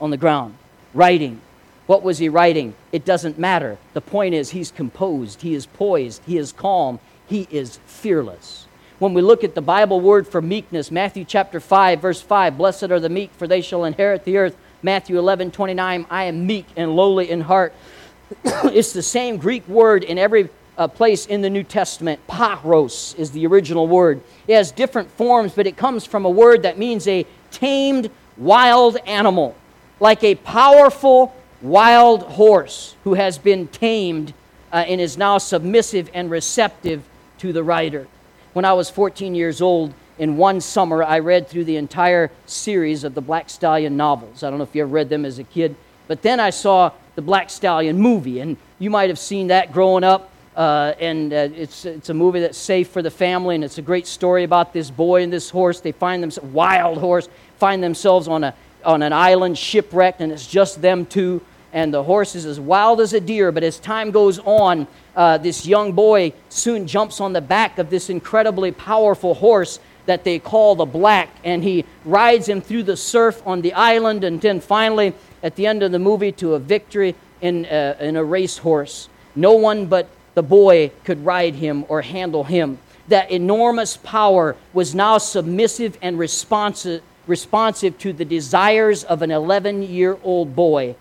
on 0.00 0.10
the 0.10 0.16
ground, 0.16 0.54
writing. 0.94 1.40
What 1.88 2.04
was 2.04 2.18
he 2.18 2.28
writing? 2.28 2.74
It 2.92 3.04
doesn't 3.04 3.36
matter. 3.36 3.78
The 3.94 4.00
point 4.00 4.36
is, 4.36 4.50
he's 4.50 4.70
composed, 4.70 5.42
he 5.42 5.54
is 5.54 5.66
poised, 5.66 6.22
he 6.24 6.38
is 6.38 6.52
calm, 6.52 7.00
he 7.26 7.48
is 7.50 7.80
fearless 7.86 8.68
when 8.98 9.14
we 9.14 9.22
look 9.22 9.44
at 9.44 9.54
the 9.54 9.62
Bible 9.62 10.00
word 10.00 10.26
for 10.26 10.42
meekness, 10.42 10.90
Matthew 10.90 11.24
chapter 11.24 11.60
5, 11.60 12.00
verse 12.00 12.20
5, 12.20 12.58
blessed 12.58 12.90
are 12.90 12.98
the 12.98 13.08
meek, 13.08 13.32
for 13.32 13.46
they 13.46 13.60
shall 13.60 13.84
inherit 13.84 14.24
the 14.24 14.36
earth. 14.38 14.56
Matthew 14.82 15.18
11, 15.18 15.52
29, 15.52 16.06
I 16.10 16.24
am 16.24 16.46
meek 16.46 16.66
and 16.76 16.96
lowly 16.96 17.30
in 17.30 17.42
heart. 17.42 17.72
it's 18.44 18.92
the 18.92 19.02
same 19.02 19.36
Greek 19.36 19.66
word 19.68 20.02
in 20.02 20.18
every 20.18 20.48
uh, 20.76 20.88
place 20.88 21.26
in 21.26 21.42
the 21.42 21.50
New 21.50 21.62
Testament. 21.62 22.20
praus 22.26 23.14
is 23.16 23.30
the 23.30 23.46
original 23.46 23.86
word. 23.86 24.20
It 24.48 24.54
has 24.54 24.72
different 24.72 25.10
forms, 25.12 25.52
but 25.52 25.68
it 25.68 25.76
comes 25.76 26.04
from 26.04 26.24
a 26.24 26.30
word 26.30 26.62
that 26.62 26.76
means 26.76 27.06
a 27.06 27.24
tamed 27.52 28.10
wild 28.36 28.96
animal, 29.06 29.54
like 30.00 30.24
a 30.24 30.34
powerful 30.34 31.34
wild 31.62 32.22
horse 32.22 32.94
who 33.04 33.14
has 33.14 33.38
been 33.38 33.68
tamed 33.68 34.32
uh, 34.72 34.76
and 34.76 35.00
is 35.00 35.16
now 35.16 35.38
submissive 35.38 36.10
and 36.14 36.30
receptive 36.30 37.02
to 37.38 37.52
the 37.52 37.62
rider. 37.62 38.06
When 38.52 38.64
I 38.64 38.72
was 38.72 38.90
14 38.90 39.34
years 39.34 39.60
old, 39.60 39.94
in 40.18 40.36
one 40.36 40.60
summer, 40.60 41.02
I 41.02 41.20
read 41.20 41.48
through 41.48 41.64
the 41.64 41.76
entire 41.76 42.30
series 42.46 43.04
of 43.04 43.14
the 43.14 43.20
Black 43.20 43.48
Stallion 43.48 43.96
novels. 43.96 44.42
I 44.42 44.50
don't 44.50 44.58
know 44.58 44.64
if 44.64 44.74
you 44.74 44.82
ever 44.82 44.90
read 44.90 45.08
them 45.08 45.24
as 45.24 45.38
a 45.38 45.44
kid, 45.44 45.76
but 46.08 46.22
then 46.22 46.40
I 46.40 46.50
saw 46.50 46.90
the 47.14 47.22
Black 47.22 47.50
Stallion 47.50 47.98
movie, 47.98 48.40
and 48.40 48.56
you 48.78 48.90
might 48.90 49.10
have 49.10 49.18
seen 49.18 49.48
that 49.48 49.72
growing 49.72 50.04
up. 50.04 50.30
Uh, 50.56 50.92
and 50.98 51.32
uh, 51.32 51.48
it's, 51.54 51.84
it's 51.84 52.08
a 52.08 52.14
movie 52.14 52.40
that's 52.40 52.58
safe 52.58 52.88
for 52.88 53.00
the 53.00 53.10
family, 53.10 53.54
and 53.54 53.62
it's 53.62 53.78
a 53.78 53.82
great 53.82 54.08
story 54.08 54.42
about 54.42 54.72
this 54.72 54.90
boy 54.90 55.22
and 55.22 55.32
this 55.32 55.48
horse. 55.50 55.78
They 55.78 55.92
find 55.92 56.20
themselves, 56.20 56.50
wild 56.50 56.98
horse, 56.98 57.28
find 57.58 57.80
themselves 57.80 58.26
on, 58.26 58.42
a, 58.42 58.54
on 58.84 59.02
an 59.02 59.12
island 59.12 59.58
shipwrecked, 59.58 60.20
and 60.20 60.32
it's 60.32 60.46
just 60.46 60.80
them 60.82 61.06
two. 61.06 61.40
And 61.72 61.92
the 61.92 62.02
horse 62.02 62.34
is 62.34 62.46
as 62.46 62.58
wild 62.58 63.00
as 63.00 63.12
a 63.12 63.20
deer, 63.20 63.52
but 63.52 63.62
as 63.62 63.78
time 63.78 64.10
goes 64.10 64.38
on, 64.38 64.86
uh, 65.14 65.36
this 65.38 65.66
young 65.66 65.92
boy 65.92 66.32
soon 66.48 66.86
jumps 66.86 67.20
on 67.20 67.32
the 67.32 67.40
back 67.40 67.78
of 67.78 67.90
this 67.90 68.08
incredibly 68.08 68.72
powerful 68.72 69.34
horse 69.34 69.78
that 70.06 70.24
they 70.24 70.38
call 70.38 70.74
the 70.74 70.86
Black, 70.86 71.28
and 71.44 71.62
he 71.62 71.84
rides 72.06 72.48
him 72.48 72.62
through 72.62 72.84
the 72.84 72.96
surf 72.96 73.42
on 73.46 73.60
the 73.60 73.74
island, 73.74 74.24
and 74.24 74.40
then 74.40 74.60
finally, 74.60 75.12
at 75.42 75.54
the 75.56 75.66
end 75.66 75.82
of 75.82 75.92
the 75.92 75.98
movie, 75.98 76.32
to 76.32 76.54
a 76.54 76.58
victory 76.58 77.14
in 77.42 77.66
a, 77.66 77.90
uh, 77.90 78.02
in 78.02 78.16
a 78.16 78.24
racehorse. 78.24 79.08
No 79.36 79.52
one 79.52 79.86
but 79.86 80.08
the 80.34 80.42
boy 80.42 80.90
could 81.04 81.24
ride 81.24 81.56
him 81.56 81.84
or 81.88 82.00
handle 82.00 82.44
him. 82.44 82.78
That 83.08 83.30
enormous 83.30 83.96
power 83.96 84.56
was 84.72 84.94
now 84.94 85.18
submissive 85.18 85.98
and 86.00 86.18
responsive, 86.18 87.02
responsive 87.28 87.98
to 87.98 88.12
the 88.12 88.24
desires 88.24 89.04
of 89.04 89.22
an 89.22 89.30
11 89.30 89.82
year 89.82 90.18
old 90.22 90.54
boy. 90.54 90.96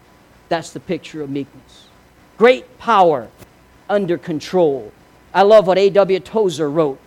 That's 0.49 0.71
the 0.71 0.79
picture 0.79 1.21
of 1.21 1.29
meekness. 1.29 1.87
Great 2.37 2.77
power 2.77 3.29
under 3.89 4.17
control. 4.17 4.91
I 5.33 5.41
love 5.43 5.67
what 5.67 5.77
A.W. 5.77 6.19
Tozer 6.19 6.69
wrote. 6.69 6.99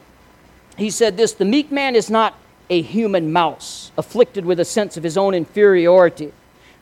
He 0.76 0.90
said 0.90 1.16
this 1.16 1.33
The 1.33 1.44
meek 1.44 1.70
man 1.70 1.94
is 1.94 2.11
not 2.11 2.35
a 2.68 2.83
human 2.83 3.33
mouse, 3.33 3.90
afflicted 3.98 4.44
with 4.44 4.61
a 4.61 4.64
sense 4.64 4.96
of 4.96 5.02
his 5.02 5.16
own 5.16 5.35
inferiority. 5.35 6.33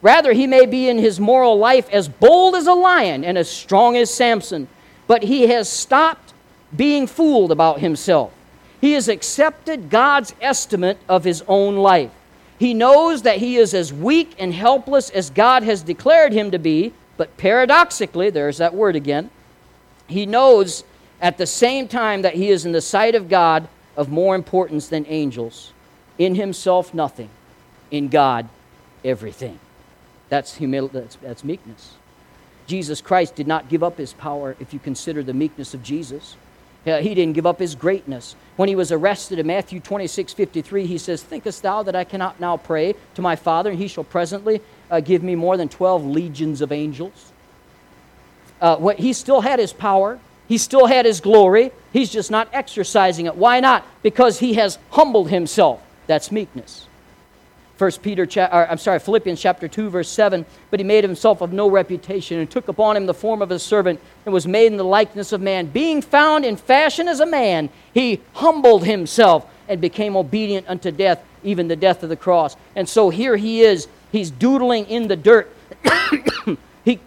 Rather, 0.00 0.32
he 0.32 0.46
may 0.46 0.66
be 0.66 0.88
in 0.88 0.98
his 0.98 1.18
moral 1.18 1.58
life 1.58 1.88
as 1.90 2.08
bold 2.08 2.54
as 2.54 2.66
a 2.66 2.74
lion 2.74 3.24
and 3.24 3.36
as 3.36 3.50
strong 3.50 3.96
as 3.96 4.12
Samson 4.12 4.68
but 5.08 5.24
he 5.24 5.48
has 5.48 5.68
stopped 5.68 6.34
being 6.76 7.08
fooled 7.08 7.50
about 7.50 7.80
himself. 7.80 8.32
He 8.80 8.92
has 8.92 9.08
accepted 9.08 9.90
God's 9.90 10.34
estimate 10.40 10.98
of 11.08 11.24
his 11.24 11.42
own 11.48 11.76
life. 11.76 12.12
He 12.58 12.74
knows 12.74 13.22
that 13.22 13.38
he 13.38 13.56
is 13.56 13.72
as 13.72 13.92
weak 13.92 14.34
and 14.38 14.52
helpless 14.52 15.10
as 15.10 15.30
God 15.30 15.62
has 15.62 15.82
declared 15.82 16.32
him 16.32 16.50
to 16.50 16.58
be, 16.58 16.92
but 17.16 17.36
paradoxically, 17.36 18.30
there's 18.30 18.58
that 18.58 18.74
word 18.74 18.96
again, 18.96 19.30
he 20.08 20.26
knows 20.26 20.84
at 21.20 21.38
the 21.38 21.46
same 21.46 21.88
time 21.88 22.22
that 22.22 22.34
he 22.34 22.48
is 22.48 22.64
in 22.64 22.72
the 22.72 22.80
sight 22.80 23.14
of 23.14 23.28
God 23.28 23.68
of 23.96 24.08
more 24.08 24.34
importance 24.34 24.88
than 24.88 25.04
angels. 25.06 25.72
In 26.16 26.34
himself, 26.34 26.94
nothing. 26.94 27.28
In 27.90 28.08
God, 28.08 28.48
everything. 29.04 29.58
That's 30.28 30.56
humility, 30.56 31.00
that's, 31.00 31.16
that's 31.16 31.44
meekness. 31.44 31.94
Jesus 32.66 33.00
Christ 33.00 33.34
did 33.34 33.46
not 33.46 33.68
give 33.68 33.82
up 33.82 33.98
his 33.98 34.12
power 34.12 34.56
if 34.60 34.74
you 34.74 34.78
consider 34.78 35.22
the 35.22 35.32
meekness 35.32 35.74
of 35.74 35.82
Jesus. 35.82 36.36
Uh, 36.88 37.00
he 37.00 37.14
didn't 37.14 37.34
give 37.34 37.46
up 37.46 37.58
his 37.58 37.74
greatness. 37.74 38.34
When 38.56 38.68
he 38.68 38.76
was 38.76 38.90
arrested 38.90 39.38
in 39.38 39.46
Matthew 39.46 39.80
26 39.80 40.32
53, 40.32 40.86
he 40.86 40.98
says, 40.98 41.22
Thinkest 41.22 41.62
thou 41.62 41.82
that 41.82 41.94
I 41.94 42.04
cannot 42.04 42.40
now 42.40 42.56
pray 42.56 42.94
to 43.14 43.22
my 43.22 43.36
Father, 43.36 43.70
and 43.70 43.78
he 43.78 43.88
shall 43.88 44.04
presently 44.04 44.60
uh, 44.90 45.00
give 45.00 45.22
me 45.22 45.34
more 45.34 45.56
than 45.56 45.68
12 45.68 46.06
legions 46.06 46.60
of 46.60 46.72
angels? 46.72 47.32
Uh, 48.60 48.76
what, 48.76 48.98
he 48.98 49.12
still 49.12 49.40
had 49.40 49.58
his 49.58 49.72
power, 49.72 50.18
he 50.48 50.58
still 50.58 50.86
had 50.86 51.04
his 51.04 51.20
glory. 51.20 51.70
He's 51.92 52.10
just 52.10 52.30
not 52.30 52.48
exercising 52.52 53.26
it. 53.26 53.36
Why 53.36 53.60
not? 53.60 53.86
Because 54.02 54.38
he 54.38 54.54
has 54.54 54.78
humbled 54.90 55.28
himself. 55.30 55.82
That's 56.06 56.32
meekness. 56.32 56.87
First 57.78 58.02
Peter, 58.02 58.26
cha- 58.26 58.48
or, 58.52 58.68
I'm 58.68 58.76
sorry, 58.76 58.98
Philippians 58.98 59.40
chapter 59.40 59.68
2, 59.68 59.88
verse 59.88 60.08
7. 60.08 60.44
But 60.70 60.80
he 60.80 60.84
made 60.84 61.04
himself 61.04 61.40
of 61.40 61.52
no 61.52 61.70
reputation 61.70 62.40
and 62.40 62.50
took 62.50 62.66
upon 62.66 62.96
him 62.96 63.06
the 63.06 63.14
form 63.14 63.40
of 63.40 63.52
a 63.52 63.58
servant 63.60 64.00
and 64.26 64.32
was 64.32 64.48
made 64.48 64.66
in 64.66 64.76
the 64.76 64.84
likeness 64.84 65.30
of 65.30 65.40
man. 65.40 65.66
Being 65.66 66.02
found 66.02 66.44
in 66.44 66.56
fashion 66.56 67.06
as 67.06 67.20
a 67.20 67.26
man, 67.26 67.68
he 67.94 68.20
humbled 68.34 68.84
himself 68.84 69.46
and 69.68 69.80
became 69.80 70.16
obedient 70.16 70.68
unto 70.68 70.90
death, 70.90 71.24
even 71.44 71.68
the 71.68 71.76
death 71.76 72.02
of 72.02 72.08
the 72.08 72.16
cross. 72.16 72.56
And 72.74 72.88
so 72.88 73.10
here 73.10 73.36
he 73.36 73.60
is. 73.60 73.86
He's 74.10 74.32
doodling 74.32 74.86
in 74.86 75.06
the 75.06 75.16
dirt. 75.16 75.54
he, 76.84 76.98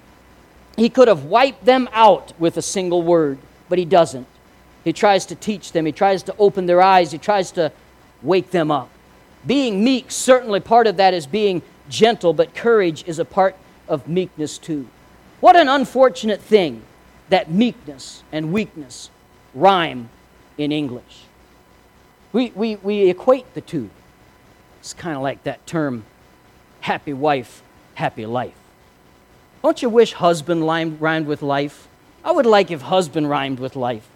he 0.77 0.89
could 0.89 1.09
have 1.09 1.25
wiped 1.25 1.65
them 1.65 1.89
out 1.91 2.31
with 2.39 2.55
a 2.55 2.61
single 2.61 3.01
word, 3.03 3.39
but 3.67 3.77
he 3.77 3.83
doesn't. 3.83 4.27
He 4.85 4.93
tries 4.93 5.25
to 5.25 5.35
teach 5.35 5.73
them, 5.73 5.85
he 5.85 5.91
tries 5.91 6.23
to 6.23 6.35
open 6.39 6.65
their 6.65 6.81
eyes, 6.81 7.11
he 7.11 7.17
tries 7.17 7.51
to 7.51 7.73
wake 8.23 8.51
them 8.51 8.71
up. 8.71 8.89
Being 9.45 9.83
meek, 9.83 10.11
certainly 10.11 10.59
part 10.59 10.87
of 10.87 10.97
that 10.97 11.13
is 11.13 11.25
being 11.25 11.61
gentle, 11.89 12.33
but 12.33 12.53
courage 12.53 13.03
is 13.07 13.19
a 13.19 13.25
part 13.25 13.55
of 13.87 14.07
meekness 14.07 14.57
too. 14.57 14.87
What 15.39 15.55
an 15.55 15.67
unfortunate 15.67 16.41
thing 16.41 16.83
that 17.29 17.49
meekness 17.49 18.23
and 18.31 18.53
weakness 18.53 19.09
rhyme 19.53 20.09
in 20.57 20.71
English. 20.71 21.25
We, 22.33 22.51
we, 22.51 22.75
we 22.77 23.09
equate 23.09 23.53
the 23.53 23.61
two. 23.61 23.89
It's 24.79 24.93
kind 24.93 25.15
of 25.15 25.21
like 25.21 25.43
that 25.43 25.65
term 25.65 26.05
happy 26.81 27.13
wife, 27.13 27.61
happy 27.95 28.25
life. 28.25 28.53
Don't 29.63 29.81
you 29.81 29.89
wish 29.89 30.13
husband 30.13 30.65
rhymed, 30.65 31.27
with 31.27 31.41
life? 31.41 31.87
I 32.23 32.31
would 32.31 32.45
like 32.45 32.71
if 32.71 32.81
husband 32.81 33.29
rhymed 33.29 33.59
with 33.59 33.75
life. 33.75 34.07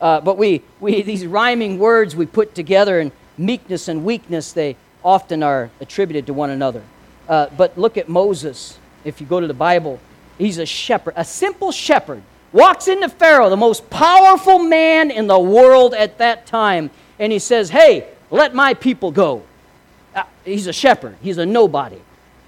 Uh, 0.00 0.20
but 0.20 0.38
we, 0.38 0.62
we, 0.80 1.02
these 1.02 1.26
rhyming 1.26 1.78
words 1.78 2.14
we 2.14 2.26
put 2.26 2.54
together 2.54 3.00
and 3.00 3.12
meekness 3.38 3.88
and 3.88 4.04
weakness, 4.04 4.52
they 4.52 4.76
often 5.04 5.42
are 5.42 5.70
attributed 5.80 6.26
to 6.26 6.34
one 6.34 6.50
another. 6.50 6.82
Uh, 7.28 7.46
but 7.56 7.78
look 7.78 7.96
at 7.96 8.08
Moses. 8.08 8.78
If 9.04 9.20
you 9.20 9.26
go 9.26 9.40
to 9.40 9.46
the 9.46 9.54
Bible, 9.54 10.00
he's 10.38 10.58
a 10.58 10.66
shepherd, 10.66 11.14
a 11.16 11.24
simple 11.24 11.72
shepherd. 11.72 12.22
Walks 12.52 12.88
into 12.88 13.08
Pharaoh, 13.08 13.50
the 13.50 13.56
most 13.56 13.88
powerful 13.90 14.58
man 14.58 15.10
in 15.10 15.26
the 15.26 15.38
world 15.38 15.94
at 15.94 16.18
that 16.18 16.46
time, 16.46 16.90
and 17.18 17.30
he 17.30 17.38
says, 17.38 17.68
Hey, 17.68 18.08
let 18.30 18.54
my 18.54 18.74
people 18.74 19.10
go. 19.10 19.42
Uh, 20.14 20.24
he's 20.44 20.66
a 20.66 20.72
shepherd, 20.72 21.16
he's 21.20 21.38
a 21.38 21.46
nobody. 21.46 22.00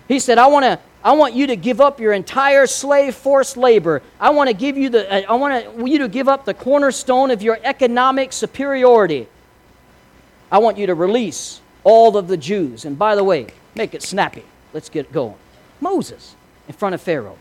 He 0.08 0.18
said, 0.18 0.38
I 0.38 0.46
want 0.48 0.64
to. 0.64 0.78
I 1.02 1.12
want 1.12 1.32
you 1.32 1.46
to 1.46 1.56
give 1.56 1.80
up 1.80 1.98
your 1.98 2.12
entire 2.12 2.66
slave 2.66 3.14
force 3.14 3.56
labor. 3.56 4.02
I 4.20 4.30
want 4.30 4.48
to 4.48 4.54
give 4.54 4.76
you 4.76 4.90
the 4.90 5.26
I 5.26 5.32
want 5.32 5.88
you 5.88 5.98
to 6.00 6.08
give 6.08 6.28
up 6.28 6.44
the 6.44 6.52
cornerstone 6.52 7.30
of 7.30 7.40
your 7.40 7.58
economic 7.64 8.34
superiority. 8.34 9.26
I 10.50 10.58
want 10.58 10.78
you 10.78 10.86
to 10.86 10.94
release 10.94 11.60
all 11.84 12.16
of 12.16 12.28
the 12.28 12.36
Jews. 12.36 12.84
And 12.84 12.98
by 12.98 13.14
the 13.14 13.24
way, 13.24 13.48
make 13.74 13.94
it 13.94 14.02
snappy. 14.02 14.44
Let's 14.72 14.88
get 14.88 15.12
going. 15.12 15.36
Moses 15.80 16.34
in 16.68 16.74
front 16.74 16.94
of 16.94 17.00
Pharaoh. 17.00 17.38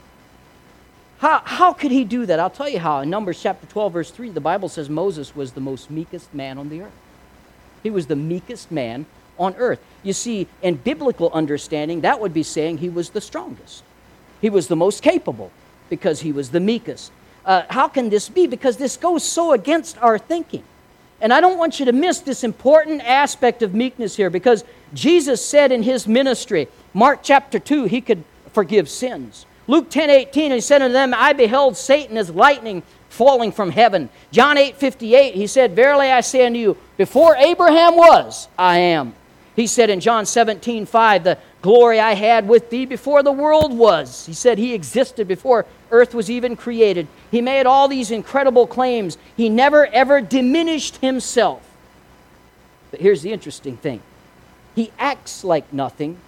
How, 1.20 1.42
how 1.44 1.74
could 1.74 1.92
he 1.92 2.06
do 2.06 2.26
that? 2.26 2.40
I'll 2.40 2.50
tell 2.50 2.70
you 2.70 2.80
how. 2.80 3.02
In 3.02 3.10
Numbers 3.10 3.42
chapter 3.42 3.68
12, 3.68 3.94
verse 3.94 4.12
3, 4.12 4.30
the 4.30 4.40
Bible 4.40 4.70
says 4.70 4.90
Moses 4.90 5.36
was 5.36 5.52
the 5.52 5.62
most 5.62 5.92
meekest 5.92 6.34
man 6.34 6.58
on 6.58 6.70
the 6.70 6.82
earth. 6.82 6.94
He 7.84 7.90
was 7.90 8.08
the 8.08 8.16
meekest 8.16 8.72
man 8.72 9.06
on 9.38 9.54
earth. 9.56 9.80
You 10.02 10.14
see, 10.14 10.48
in 10.62 10.76
biblical 10.76 11.30
understanding, 11.34 12.02
that 12.02 12.20
would 12.20 12.34
be 12.34 12.44
saying 12.44 12.78
he 12.78 12.90
was 12.90 13.10
the 13.10 13.22
strongest. 13.22 13.84
He 14.40 14.50
was 14.50 14.68
the 14.68 14.76
most 14.76 15.04
capable 15.04 15.52
because 15.90 16.22
he 16.22 16.32
was 16.32 16.52
the 16.52 16.60
meekest. 16.60 17.12
Uh, 17.46 17.64
how 17.70 17.88
can 17.88 18.10
this 18.10 18.30
be? 18.30 18.48
Because 18.48 18.78
this 18.78 18.96
goes 18.96 19.24
so 19.24 19.52
against 19.54 19.98
our 19.98 20.18
thinking. 20.18 20.64
And 21.22 21.34
I 21.34 21.42
don't 21.42 21.58
want 21.58 21.80
you 21.80 21.86
to 21.86 21.92
miss 21.92 22.20
this 22.20 22.44
important 22.44 23.02
aspect 23.02 23.62
of 23.62 23.74
meekness 23.74 24.16
here 24.16 24.30
because 24.30 24.64
Jesus 24.94 25.46
said 25.46 25.72
in 25.72 25.84
his 25.84 26.08
ministry, 26.08 26.68
Mark 26.94 27.20
chapter 27.24 27.60
2, 27.60 27.86
he 27.86 28.02
could 28.02 28.24
forgive 28.54 28.90
sins. 28.90 29.46
Luke 29.68 29.90
10 29.90 30.10
18, 30.10 30.52
he 30.52 30.62
said 30.62 30.82
unto 30.82 30.94
them, 30.94 31.14
I 31.14 31.34
beheld 31.34 31.78
Satan 31.78 32.18
as 32.18 32.32
lightning 32.32 32.82
falling 33.10 33.52
from 33.52 33.72
heaven. 33.72 34.10
John 34.32 34.58
8 34.58 34.78
58, 34.78 35.36
he 35.36 35.46
said, 35.46 35.76
Verily 35.76 36.08
I 36.08 36.22
say 36.22 36.46
unto 36.46 36.58
you, 36.58 36.78
before 36.98 37.36
Abraham 37.36 37.96
was, 37.96 38.48
I 38.58 38.78
am. 38.78 39.14
He 39.60 39.68
said 39.68 39.90
in 39.90 40.00
John 40.00 40.26
17 40.26 40.86
5, 40.86 41.24
The 41.26 41.38
glory 41.62 42.00
I 42.00 42.14
had 42.14 42.48
with 42.48 42.70
thee 42.70 42.86
before 42.86 43.24
the 43.24 43.34
world 43.34 43.78
was. 43.78 44.26
He 44.26 44.32
said 44.32 44.58
he 44.58 44.74
existed 44.74 45.28
before 45.28 45.66
earth 45.92 46.16
was 46.16 46.30
even 46.30 46.56
created. 46.56 47.10
He 47.30 47.42
made 47.42 47.66
all 47.66 47.90
these 47.90 48.10
incredible 48.10 48.68
claims. 48.68 49.18
He 49.36 49.50
never 49.50 49.88
ever 49.88 50.22
diminished 50.22 50.98
himself. 50.98 51.62
But 52.90 53.02
here's 53.02 53.22
the 53.22 53.34
interesting 53.34 53.76
thing 53.76 54.02
he 54.76 54.94
acts 54.98 55.44
like 55.44 55.74
nothing, 55.74 56.20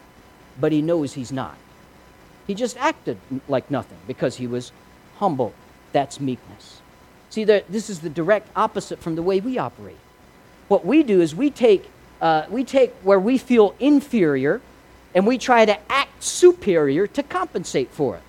but 0.60 0.74
he 0.74 0.82
knows 0.82 1.14
he's 1.14 1.32
not. 1.32 1.56
He 2.48 2.54
just 2.54 2.76
acted 2.76 3.18
like 3.48 3.72
nothing 3.72 4.00
because 4.08 4.36
he 4.36 4.48
was 4.48 4.74
humble. 5.20 5.54
That's 5.94 6.20
meekness. 6.20 6.82
See, 7.30 7.46
this 7.46 7.90
is 7.90 8.02
the 8.02 8.10
direct 8.10 8.50
opposite 8.58 9.00
from 9.00 9.16
the 9.16 9.24
way 9.24 9.40
we 9.40 9.58
operate. 9.58 10.00
What 10.68 10.86
we 10.86 11.02
do 11.02 11.22
is 11.22 11.34
we 11.34 11.50
take, 11.50 11.90
uh, 12.22 12.46
we 12.50 12.64
take 12.64 12.94
where 13.04 13.20
we 13.20 13.38
feel 13.38 13.76
inferior 13.80 14.62
and 15.14 15.28
we 15.28 15.38
try 15.38 15.66
to 15.66 15.78
act 15.92 16.24
superior 16.24 17.08
to 17.08 17.24
compensate 17.24 17.90
for 17.92 18.16
it. 18.16 18.24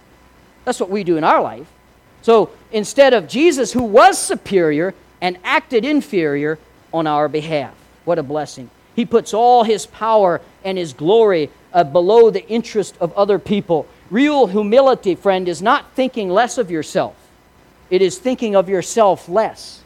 That's 0.64 0.80
what 0.80 0.90
we 0.90 1.04
do 1.04 1.16
in 1.16 1.24
our 1.24 1.40
life. 1.42 1.66
So 2.22 2.50
instead 2.72 3.14
of 3.14 3.28
Jesus, 3.28 3.72
who 3.72 3.82
was 3.82 4.18
superior, 4.18 4.94
and 5.22 5.38
acted 5.44 5.86
inferior 5.86 6.58
on 6.92 7.06
our 7.06 7.28
behalf. 7.28 7.72
What 8.04 8.18
a 8.18 8.22
blessing. 8.22 8.68
He 8.94 9.06
puts 9.06 9.32
all 9.32 9.62
his 9.62 9.86
power 9.86 10.42
and 10.64 10.76
his 10.76 10.92
glory 10.92 11.48
uh, 11.72 11.84
below 11.84 12.28
the 12.28 12.46
interest 12.48 12.96
of 13.00 13.14
other 13.14 13.38
people. 13.38 13.86
Real 14.10 14.46
humility, 14.48 15.14
friend, 15.14 15.48
is 15.48 15.62
not 15.62 15.92
thinking 15.94 16.28
less 16.28 16.58
of 16.58 16.70
yourself, 16.70 17.16
it 17.88 18.02
is 18.02 18.18
thinking 18.18 18.54
of 18.56 18.68
yourself 18.68 19.28
less. 19.28 19.78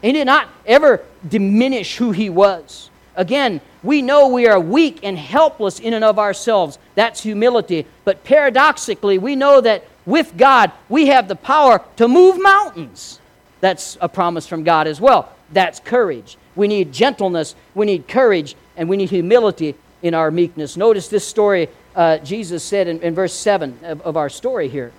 He 0.00 0.12
did 0.12 0.26
not 0.26 0.48
ever 0.66 1.02
diminish 1.26 1.96
who 1.96 2.12
he 2.12 2.30
was. 2.30 2.90
Again, 3.16 3.60
we 3.82 4.02
know 4.02 4.28
we 4.28 4.46
are 4.46 4.60
weak 4.60 5.00
and 5.02 5.18
helpless 5.18 5.80
in 5.80 5.94
and 5.94 6.04
of 6.04 6.18
ourselves. 6.18 6.78
That's 6.94 7.22
humility. 7.22 7.86
But 8.04 8.24
paradoxically, 8.24 9.18
we 9.18 9.36
know 9.36 9.60
that 9.60 9.84
with 10.04 10.36
God, 10.36 10.70
we 10.88 11.06
have 11.06 11.26
the 11.28 11.36
power 11.36 11.82
to 11.96 12.06
move 12.06 12.40
mountains. 12.40 13.20
That's 13.60 13.96
a 14.00 14.08
promise 14.08 14.46
from 14.46 14.64
God 14.64 14.86
as 14.86 15.00
well. 15.00 15.32
That's 15.52 15.80
courage. 15.80 16.36
We 16.54 16.68
need 16.68 16.92
gentleness, 16.92 17.54
we 17.74 17.86
need 17.86 18.08
courage, 18.08 18.54
and 18.76 18.88
we 18.88 18.96
need 18.96 19.10
humility 19.10 19.74
in 20.02 20.14
our 20.14 20.30
meekness. 20.30 20.76
Notice 20.76 21.08
this 21.08 21.26
story 21.26 21.68
uh, 21.94 22.18
Jesus 22.18 22.62
said 22.62 22.88
in, 22.88 23.00
in 23.00 23.14
verse 23.14 23.32
7 23.32 23.78
of, 23.82 24.00
of 24.02 24.16
our 24.16 24.28
story 24.28 24.68
here 24.68 24.92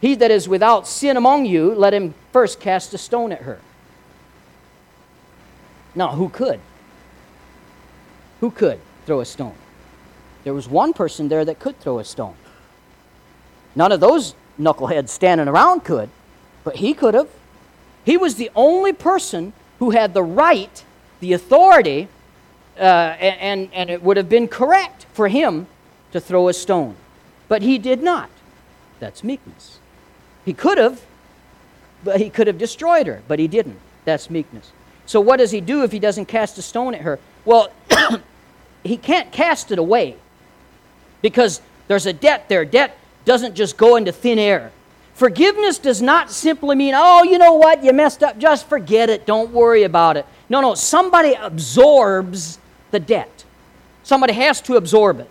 He 0.00 0.14
that 0.14 0.30
is 0.30 0.48
without 0.48 0.86
sin 0.86 1.16
among 1.16 1.46
you, 1.46 1.74
let 1.74 1.92
him 1.92 2.14
first 2.32 2.60
cast 2.60 2.94
a 2.94 2.98
stone 2.98 3.32
at 3.32 3.42
her. 3.42 3.60
Now, 5.94 6.08
who 6.08 6.28
could? 6.28 6.60
Who 8.40 8.50
could 8.50 8.80
throw 9.06 9.20
a 9.20 9.24
stone? 9.24 9.54
There 10.44 10.54
was 10.54 10.68
one 10.68 10.92
person 10.92 11.28
there 11.28 11.44
that 11.44 11.58
could 11.58 11.78
throw 11.78 11.98
a 11.98 12.04
stone. 12.04 12.34
None 13.74 13.92
of 13.92 14.00
those 14.00 14.34
knuckleheads 14.58 15.10
standing 15.10 15.48
around 15.48 15.84
could, 15.84 16.08
but 16.64 16.76
he 16.76 16.94
could 16.94 17.14
have. 17.14 17.28
He 18.04 18.16
was 18.16 18.36
the 18.36 18.50
only 18.56 18.92
person 18.92 19.52
who 19.78 19.90
had 19.90 20.14
the 20.14 20.22
right, 20.22 20.84
the 21.20 21.32
authority, 21.32 22.08
uh, 22.78 22.82
and, 22.82 23.68
and 23.72 23.90
it 23.90 24.02
would 24.02 24.16
have 24.16 24.28
been 24.28 24.48
correct 24.48 25.06
for 25.12 25.28
him 25.28 25.66
to 26.12 26.20
throw 26.20 26.48
a 26.48 26.54
stone. 26.54 26.96
But 27.48 27.62
he 27.62 27.78
did 27.78 28.02
not. 28.02 28.30
That's 29.00 29.22
meekness. 29.22 29.78
He 30.44 30.54
could 30.54 30.78
have, 30.78 31.02
but 32.02 32.20
he 32.20 32.30
could 32.30 32.46
have 32.46 32.58
destroyed 32.58 33.06
her, 33.06 33.22
but 33.28 33.38
he 33.38 33.48
didn't. 33.48 33.78
That's 34.04 34.30
meekness. 34.30 34.72
So, 35.04 35.20
what 35.20 35.38
does 35.38 35.50
he 35.50 35.60
do 35.60 35.82
if 35.82 35.92
he 35.92 35.98
doesn't 35.98 36.26
cast 36.26 36.56
a 36.58 36.62
stone 36.62 36.94
at 36.94 37.02
her? 37.02 37.18
Well, 37.44 37.70
he 38.82 38.96
can't 38.96 39.30
cast 39.32 39.70
it 39.72 39.78
away 39.78 40.16
because 41.22 41.60
there's 41.88 42.06
a 42.06 42.12
debt 42.12 42.48
there. 42.48 42.64
Debt 42.64 42.96
doesn't 43.24 43.54
just 43.54 43.76
go 43.76 43.96
into 43.96 44.12
thin 44.12 44.38
air. 44.38 44.72
Forgiveness 45.14 45.78
does 45.78 46.00
not 46.00 46.30
simply 46.30 46.74
mean, 46.76 46.94
oh, 46.96 47.22
you 47.24 47.36
know 47.36 47.52
what, 47.52 47.84
you 47.84 47.92
messed 47.92 48.22
up, 48.22 48.38
just 48.38 48.68
forget 48.68 49.10
it, 49.10 49.26
don't 49.26 49.50
worry 49.52 49.82
about 49.82 50.16
it. 50.16 50.24
No, 50.48 50.62
no, 50.62 50.74
somebody 50.74 51.34
absorbs 51.34 52.58
the 52.90 53.00
debt. 53.00 53.44
Somebody 54.02 54.32
has 54.32 54.62
to 54.62 54.76
absorb 54.76 55.20
it. 55.20 55.28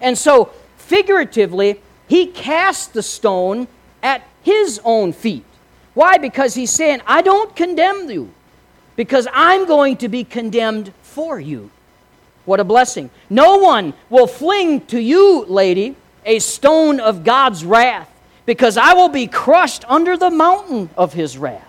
And 0.00 0.16
so, 0.16 0.52
figuratively, 0.76 1.80
he 2.06 2.26
cast 2.26 2.94
the 2.94 3.02
stone 3.02 3.66
at 4.04 4.22
his 4.42 4.80
own 4.84 5.12
feet. 5.12 5.44
Why? 5.94 6.16
Because 6.18 6.54
he's 6.54 6.70
saying, 6.70 7.00
I 7.04 7.22
don't 7.22 7.56
condemn 7.56 8.08
you, 8.08 8.32
because 8.94 9.26
I'm 9.32 9.66
going 9.66 9.96
to 9.96 10.08
be 10.08 10.22
condemned 10.22 10.92
for 11.02 11.40
you. 11.40 11.70
What 12.48 12.60
a 12.60 12.64
blessing. 12.64 13.10
No 13.28 13.58
one 13.58 13.92
will 14.08 14.26
fling 14.26 14.80
to 14.86 14.98
you, 14.98 15.44
lady, 15.44 15.96
a 16.24 16.38
stone 16.38 16.98
of 16.98 17.22
God's 17.22 17.62
wrath, 17.62 18.10
because 18.46 18.78
I 18.78 18.94
will 18.94 19.10
be 19.10 19.26
crushed 19.26 19.84
under 19.86 20.16
the 20.16 20.30
mountain 20.30 20.88
of 20.96 21.12
his 21.12 21.36
wrath, 21.36 21.68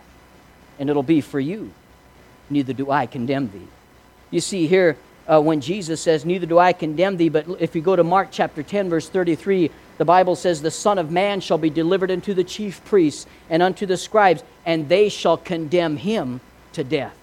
and 0.80 0.90
it'll 0.90 1.04
be 1.04 1.20
for 1.20 1.38
you. 1.38 1.74
Neither 2.50 2.72
do 2.72 2.90
I 2.90 3.08
condemn 3.08 3.52
thee. 3.52 3.68
You 4.32 4.40
see 4.40 4.68
here, 4.68 4.96
uh, 5.28 5.42
when 5.42 5.60
Jesus 5.60 6.00
says, 6.00 6.24
Neither 6.24 6.46
do 6.46 6.58
I 6.58 6.72
condemn 6.72 7.18
thee, 7.18 7.28
but 7.28 7.46
if 7.60 7.76
you 7.76 7.82
go 7.82 7.98
to 7.98 8.04
Mark 8.06 8.30
chapter 8.32 8.64
10, 8.64 8.90
verse 8.90 9.10
33, 9.10 9.70
the 9.98 10.06
Bible 10.06 10.38
says, 10.38 10.62
The 10.62 10.72
Son 10.72 10.98
of 10.98 11.12
Man 11.12 11.42
shall 11.42 11.58
be 11.58 11.70
delivered 11.70 12.10
unto 12.10 12.34
the 12.34 12.46
chief 12.46 12.82
priests 12.86 13.28
and 13.50 13.62
unto 13.62 13.86
the 13.86 13.98
scribes, 13.98 14.46
and 14.66 14.88
they 14.88 15.10
shall 15.10 15.36
condemn 15.36 15.98
him 15.98 16.40
to 16.72 16.86
death. 16.86 17.18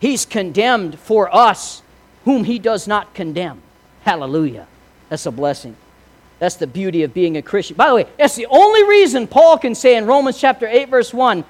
He's 0.00 0.24
condemned 0.24 0.98
for 0.98 1.34
us, 1.34 1.82
whom 2.24 2.44
he 2.44 2.58
does 2.58 2.88
not 2.88 3.14
condemn. 3.14 3.60
Hallelujah. 4.02 4.66
That's 5.08 5.26
a 5.26 5.30
blessing. 5.30 5.76
That's 6.38 6.56
the 6.56 6.66
beauty 6.66 7.02
of 7.02 7.14
being 7.14 7.36
a 7.36 7.42
Christian. 7.42 7.76
By 7.76 7.88
the 7.88 7.94
way, 7.94 8.06
that's 8.18 8.36
the 8.36 8.46
only 8.46 8.84
reason 8.84 9.26
Paul 9.26 9.58
can 9.58 9.74
say 9.74 9.96
in 9.96 10.06
Romans 10.06 10.38
chapter 10.38 10.66
8, 10.66 10.88
verse 10.88 11.14
1 11.14 11.44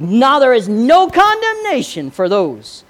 now 0.00 0.38
there 0.38 0.54
is 0.54 0.66
no 0.66 1.08
condemnation 1.08 2.10
for 2.10 2.28
those 2.28 2.84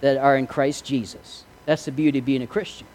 that 0.00 0.16
are 0.16 0.36
in 0.36 0.48
Christ 0.48 0.84
Jesus. 0.84 1.44
That's 1.64 1.84
the 1.84 1.92
beauty 1.92 2.18
of 2.18 2.24
being 2.24 2.42
a 2.42 2.46
Christian. 2.46 2.88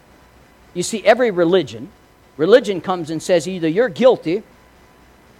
You 0.74 0.82
see, 0.82 1.02
every 1.06 1.30
religion, 1.30 1.88
religion 2.36 2.82
comes 2.82 3.08
and 3.08 3.22
says 3.22 3.48
either 3.48 3.66
you're 3.66 3.88
guilty, 3.88 4.42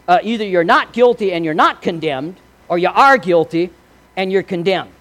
uh, 0.09 0.21
either 0.23 0.45
you're 0.45 0.65
not 0.65 0.95
guilty 0.95 1.33
and 1.33 1.45
you're 1.45 1.53
not 1.53 1.83
condemned, 1.83 2.37
or 2.69 2.79
you 2.79 2.89
are 2.89 3.19
guilty 3.19 3.71
and 4.17 4.33
you're 4.33 4.43
condemned. 4.43 4.93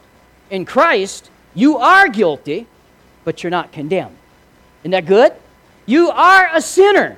In 0.49 0.65
Christ, 0.65 1.29
you 1.53 1.77
are 1.77 2.09
guilty, 2.09 2.67
but 3.25 3.43
you're 3.43 3.51
not 3.51 3.73
condemned. 3.73 4.15
Isn't 4.81 4.91
that 4.91 5.05
good? 5.05 5.33
You 5.85 6.09
are 6.11 6.49
a 6.53 6.61
sinner, 6.61 7.17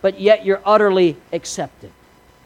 but 0.00 0.18
yet 0.18 0.46
you're 0.46 0.62
utterly 0.64 1.18
accepted. 1.32 1.92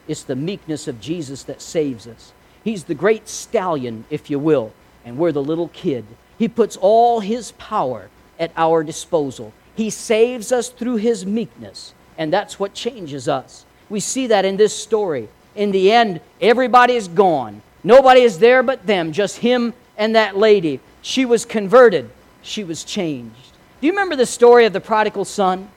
It's 0.09 0.25
the 0.25 0.35
meekness 0.35 0.88
of 0.88 1.01
Jesus 1.01 1.44
that 1.44 1.62
saves 1.62 2.09
us. 2.09 2.33
He's 2.64 2.85
the 2.85 2.94
great 2.94 3.29
stallion, 3.29 4.05
if 4.11 4.31
you 4.31 4.38
will, 4.38 4.72
and 5.05 5.16
we're 5.16 5.33
the 5.33 5.42
little 5.42 5.68
kid. 5.68 6.05
He 6.38 6.48
puts 6.48 6.77
all 6.77 7.20
his 7.20 7.53
power 7.53 8.09
at 8.38 8.51
our 8.57 8.83
disposal. 8.83 9.53
He 9.77 9.90
saves 9.90 10.51
us 10.53 10.68
through 10.68 10.96
his 10.96 11.25
meekness, 11.25 11.94
and 12.18 12.33
that's 12.33 12.59
what 12.59 12.75
changes 12.75 13.29
us. 13.29 13.64
We 13.88 14.01
see 14.01 14.27
that 14.29 14.44
in 14.44 14.57
this 14.57 14.77
story. 14.77 15.29
In 15.55 15.70
the 15.70 15.92
end, 15.92 16.20
everybody 16.40 16.94
is 16.94 17.09
gone. 17.09 17.62
Nobody 17.85 18.22
is 18.22 18.38
there 18.38 18.62
but 18.62 18.87
them, 18.87 19.12
just 19.12 19.38
him 19.38 19.75
and 19.96 20.16
that 20.16 20.37
lady. 20.37 20.81
She 21.03 21.25
was 21.25 21.44
converted, 21.44 22.11
she 22.42 22.64
was 22.64 22.85
changed. 22.85 23.52
Do 23.81 23.87
you 23.87 23.92
remember 23.92 24.16
the 24.16 24.26
story 24.26 24.66
of 24.66 24.72
the 24.72 24.81
prodigal 24.81 25.24
son? 25.24 25.68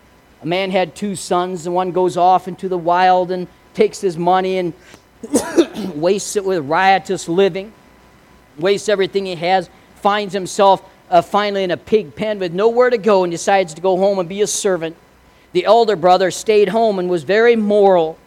A 0.41 0.45
man 0.45 0.69
had 0.69 0.95
two 0.95 1.15
sons, 1.15 1.65
and 1.65 1.73
one 1.73 1.91
goes 1.91 2.17
off 2.17 2.47
into 2.47 2.69
the 2.69 2.77
wild 2.77 3.31
and 3.31 3.47
takes 3.73 4.01
his 4.01 4.17
money 4.17 4.57
and 4.57 4.73
wastes 5.95 6.35
it 6.35 6.45
with 6.45 6.65
riotous 6.65 7.27
living, 7.27 7.73
wastes 8.57 8.89
everything 8.89 9.25
he 9.25 9.35
has, 9.35 9.69
finds 9.95 10.33
himself 10.33 10.83
uh, 11.09 11.21
finally 11.21 11.63
in 11.63 11.71
a 11.71 11.77
pig 11.77 12.15
pen 12.15 12.39
with 12.39 12.53
nowhere 12.53 12.89
to 12.89 12.97
go, 12.97 13.23
and 13.23 13.31
decides 13.31 13.73
to 13.73 13.81
go 13.81 13.97
home 13.97 14.19
and 14.19 14.29
be 14.29 14.41
a 14.41 14.47
servant. 14.47 14.95
The 15.53 15.65
elder 15.65 15.95
brother 15.95 16.31
stayed 16.31 16.69
home 16.69 16.99
and 16.99 17.09
was 17.09 17.23
very 17.23 17.55
moral, 17.55 18.17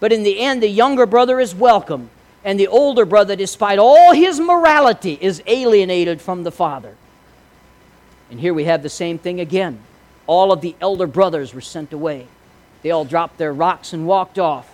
but 0.00 0.12
in 0.12 0.22
the 0.22 0.40
end, 0.40 0.62
the 0.62 0.68
younger 0.68 1.06
brother 1.06 1.38
is 1.38 1.54
welcome, 1.54 2.10
and 2.44 2.58
the 2.58 2.68
older 2.68 3.04
brother, 3.04 3.36
despite 3.36 3.78
all 3.78 4.14
his 4.14 4.40
morality, 4.40 5.18
is 5.20 5.42
alienated 5.46 6.20
from 6.20 6.44
the 6.44 6.52
father. 6.52 6.96
And 8.30 8.40
here 8.40 8.54
we 8.54 8.64
have 8.64 8.82
the 8.82 8.88
same 8.88 9.18
thing 9.18 9.40
again. 9.40 9.80
All 10.26 10.52
of 10.52 10.60
the 10.60 10.76
elder 10.80 11.06
brothers 11.06 11.54
were 11.54 11.60
sent 11.60 11.92
away. 11.92 12.26
They 12.82 12.90
all 12.90 13.04
dropped 13.04 13.38
their 13.38 13.52
rocks 13.52 13.92
and 13.92 14.06
walked 14.06 14.38
off. 14.38 14.68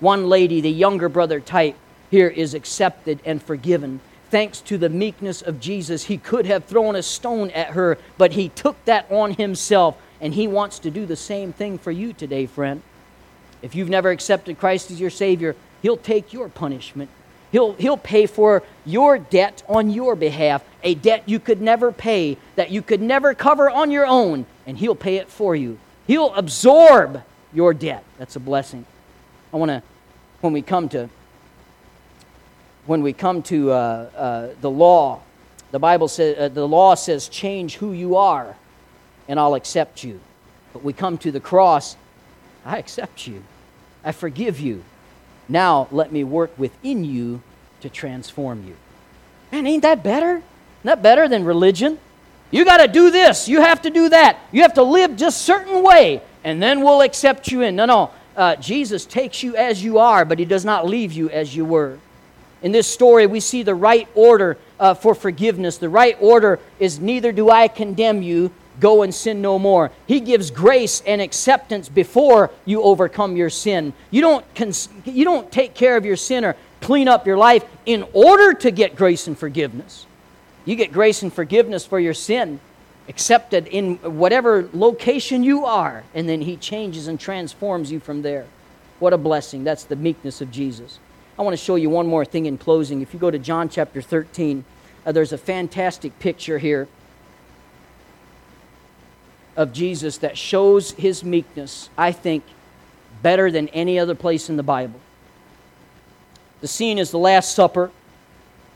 One 0.00 0.28
lady, 0.28 0.60
the 0.60 0.70
younger 0.70 1.08
brother 1.08 1.40
type, 1.40 1.76
here 2.10 2.28
is 2.28 2.54
accepted 2.54 3.20
and 3.24 3.42
forgiven. 3.42 4.00
Thanks 4.30 4.60
to 4.62 4.78
the 4.78 4.88
meekness 4.88 5.42
of 5.42 5.60
Jesus, 5.60 6.04
he 6.04 6.18
could 6.18 6.46
have 6.46 6.64
thrown 6.64 6.96
a 6.96 7.02
stone 7.02 7.50
at 7.50 7.70
her, 7.70 7.98
but 8.18 8.32
he 8.32 8.48
took 8.48 8.82
that 8.84 9.10
on 9.10 9.34
himself, 9.34 9.96
and 10.20 10.34
he 10.34 10.46
wants 10.46 10.78
to 10.80 10.90
do 10.90 11.06
the 11.06 11.16
same 11.16 11.52
thing 11.52 11.78
for 11.78 11.90
you 11.90 12.12
today, 12.12 12.46
friend. 12.46 12.82
If 13.62 13.74
you've 13.74 13.88
never 13.88 14.10
accepted 14.10 14.58
Christ 14.58 14.90
as 14.90 15.00
your 15.00 15.10
Savior, 15.10 15.56
he'll 15.82 15.96
take 15.96 16.32
your 16.32 16.48
punishment. 16.48 17.10
He'll, 17.54 17.74
he'll 17.74 17.96
pay 17.96 18.26
for 18.26 18.64
your 18.84 19.16
debt 19.16 19.62
on 19.68 19.88
your 19.88 20.16
behalf, 20.16 20.64
a 20.82 20.96
debt 20.96 21.22
you 21.26 21.38
could 21.38 21.60
never 21.60 21.92
pay, 21.92 22.36
that 22.56 22.72
you 22.72 22.82
could 22.82 23.00
never 23.00 23.32
cover 23.32 23.70
on 23.70 23.92
your 23.92 24.04
own, 24.04 24.44
and 24.66 24.76
He'll 24.76 24.96
pay 24.96 25.18
it 25.18 25.28
for 25.28 25.54
you. 25.54 25.78
He'll 26.08 26.34
absorb 26.34 27.22
your 27.52 27.72
debt. 27.72 28.02
That's 28.18 28.34
a 28.34 28.40
blessing. 28.40 28.84
I 29.52 29.56
want 29.58 29.68
to, 29.68 29.84
when 30.40 30.52
we 30.52 30.62
come 30.62 30.88
to, 30.88 31.08
when 32.86 33.02
we 33.02 33.12
come 33.12 33.40
to 33.44 33.70
uh, 33.70 33.74
uh, 34.16 34.48
the 34.60 34.70
law, 34.70 35.20
the 35.70 35.78
Bible 35.78 36.08
says, 36.08 36.36
uh, 36.36 36.48
the 36.48 36.66
law 36.66 36.96
says, 36.96 37.28
change 37.28 37.76
who 37.76 37.92
you 37.92 38.16
are, 38.16 38.56
and 39.28 39.38
I'll 39.38 39.54
accept 39.54 40.02
you. 40.02 40.18
But 40.72 40.82
we 40.82 40.92
come 40.92 41.18
to 41.18 41.30
the 41.30 41.38
cross, 41.38 41.94
I 42.64 42.78
accept 42.78 43.28
you. 43.28 43.44
I 44.02 44.10
forgive 44.10 44.58
you. 44.58 44.82
Now 45.48 45.88
let 45.90 46.12
me 46.12 46.24
work 46.24 46.56
within 46.58 47.04
you 47.04 47.42
to 47.80 47.88
transform 47.88 48.66
you. 48.66 48.76
Man, 49.52 49.66
ain't 49.66 49.82
that 49.82 50.02
better? 50.02 50.42
That 50.84 51.02
better 51.02 51.28
than 51.28 51.44
religion? 51.44 51.98
You 52.50 52.64
got 52.64 52.78
to 52.78 52.88
do 52.88 53.10
this. 53.10 53.48
You 53.48 53.60
have 53.60 53.82
to 53.82 53.90
do 53.90 54.08
that. 54.10 54.38
You 54.52 54.62
have 54.62 54.74
to 54.74 54.82
live 54.82 55.16
just 55.16 55.42
certain 55.42 55.82
way, 55.82 56.22
and 56.44 56.62
then 56.62 56.82
we'll 56.82 57.02
accept 57.02 57.50
you 57.50 57.62
in. 57.62 57.76
No, 57.76 57.86
no. 57.86 58.10
Uh, 58.36 58.56
Jesus 58.56 59.04
takes 59.04 59.42
you 59.42 59.56
as 59.56 59.82
you 59.82 59.98
are, 59.98 60.24
but 60.24 60.38
he 60.38 60.44
does 60.44 60.64
not 60.64 60.86
leave 60.86 61.12
you 61.12 61.30
as 61.30 61.54
you 61.54 61.64
were. 61.64 61.98
In 62.62 62.72
this 62.72 62.86
story, 62.86 63.26
we 63.26 63.40
see 63.40 63.62
the 63.62 63.74
right 63.74 64.08
order 64.14 64.56
uh, 64.80 64.94
for 64.94 65.14
forgiveness. 65.14 65.78
The 65.78 65.88
right 65.88 66.16
order 66.20 66.58
is 66.78 66.98
neither 66.98 67.30
do 67.30 67.50
I 67.50 67.68
condemn 67.68 68.22
you, 68.22 68.50
go 68.80 69.02
and 69.02 69.14
sin 69.14 69.40
no 69.40 69.58
more. 69.58 69.90
He 70.06 70.20
gives 70.20 70.50
grace 70.50 71.02
and 71.06 71.20
acceptance 71.20 71.88
before 71.88 72.50
you 72.64 72.82
overcome 72.82 73.36
your 73.36 73.50
sin. 73.50 73.92
You 74.10 74.20
don't, 74.20 74.54
cons- 74.54 74.88
you 75.04 75.24
don't 75.24 75.50
take 75.50 75.74
care 75.74 75.96
of 75.96 76.04
your 76.04 76.16
sin 76.16 76.44
or 76.44 76.56
clean 76.80 77.08
up 77.08 77.26
your 77.26 77.36
life 77.36 77.64
in 77.86 78.04
order 78.12 78.52
to 78.54 78.70
get 78.70 78.96
grace 78.96 79.26
and 79.26 79.38
forgiveness. 79.38 80.06
You 80.64 80.76
get 80.76 80.92
grace 80.92 81.22
and 81.22 81.32
forgiveness 81.32 81.84
for 81.86 82.00
your 82.00 82.14
sin, 82.14 82.60
accepted 83.08 83.66
in 83.66 83.96
whatever 83.96 84.68
location 84.72 85.42
you 85.42 85.64
are, 85.64 86.04
and 86.14 86.28
then 86.28 86.40
He 86.42 86.56
changes 86.56 87.06
and 87.06 87.20
transforms 87.20 87.92
you 87.92 88.00
from 88.00 88.22
there. 88.22 88.46
What 88.98 89.12
a 89.12 89.18
blessing. 89.18 89.64
That's 89.64 89.84
the 89.84 89.96
meekness 89.96 90.40
of 90.40 90.50
Jesus. 90.50 90.98
I 91.38 91.42
want 91.42 91.52
to 91.52 91.62
show 91.62 91.74
you 91.74 91.90
one 91.90 92.06
more 92.06 92.24
thing 92.24 92.46
in 92.46 92.58
closing. 92.58 93.02
If 93.02 93.12
you 93.12 93.20
go 93.20 93.30
to 93.30 93.38
John 93.38 93.68
chapter 93.68 94.00
13, 94.00 94.64
uh, 95.04 95.12
there's 95.12 95.32
a 95.32 95.38
fantastic 95.38 96.18
picture 96.18 96.58
here 96.58 96.88
of 99.56 99.72
Jesus 99.72 100.18
that 100.18 100.36
shows 100.36 100.92
his 100.92 101.24
meekness, 101.24 101.88
I 101.96 102.12
think, 102.12 102.44
better 103.22 103.50
than 103.50 103.68
any 103.68 103.98
other 103.98 104.14
place 104.14 104.48
in 104.48 104.56
the 104.56 104.62
Bible. 104.62 105.00
The 106.60 106.68
scene 106.68 106.98
is 106.98 107.10
the 107.10 107.18
Last 107.18 107.54
Supper, 107.54 107.90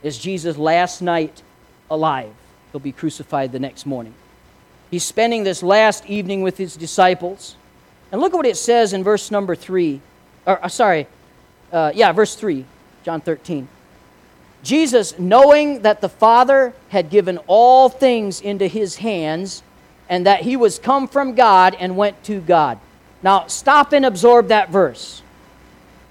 is 0.02 0.18
Jesus' 0.18 0.56
last 0.56 1.02
night 1.02 1.42
alive. 1.90 2.32
He'll 2.72 2.80
be 2.80 2.92
crucified 2.92 3.52
the 3.52 3.58
next 3.58 3.86
morning. 3.86 4.14
He's 4.90 5.04
spending 5.04 5.44
this 5.44 5.62
last 5.62 6.06
evening 6.06 6.42
with 6.42 6.56
his 6.56 6.76
disciples. 6.76 7.56
And 8.10 8.20
look 8.20 8.32
at 8.32 8.36
what 8.36 8.46
it 8.46 8.56
says 8.56 8.92
in 8.92 9.04
verse 9.04 9.30
number 9.30 9.54
3. 9.54 10.00
Or, 10.46 10.64
uh, 10.64 10.68
sorry, 10.68 11.06
uh, 11.72 11.92
yeah, 11.94 12.12
verse 12.12 12.34
3, 12.34 12.64
John 13.04 13.20
13. 13.20 13.68
Jesus, 14.62 15.18
knowing 15.18 15.82
that 15.82 16.00
the 16.00 16.08
Father 16.08 16.74
had 16.88 17.10
given 17.10 17.38
all 17.46 17.88
things 17.88 18.40
into 18.40 18.66
his 18.66 18.96
hands, 18.96 19.62
and 20.08 20.26
that 20.26 20.42
he 20.42 20.56
was 20.56 20.78
come 20.78 21.08
from 21.08 21.34
God 21.34 21.76
and 21.78 21.96
went 21.96 22.22
to 22.24 22.40
God. 22.40 22.78
Now, 23.22 23.46
stop 23.46 23.92
and 23.92 24.04
absorb 24.04 24.48
that 24.48 24.70
verse. 24.70 25.22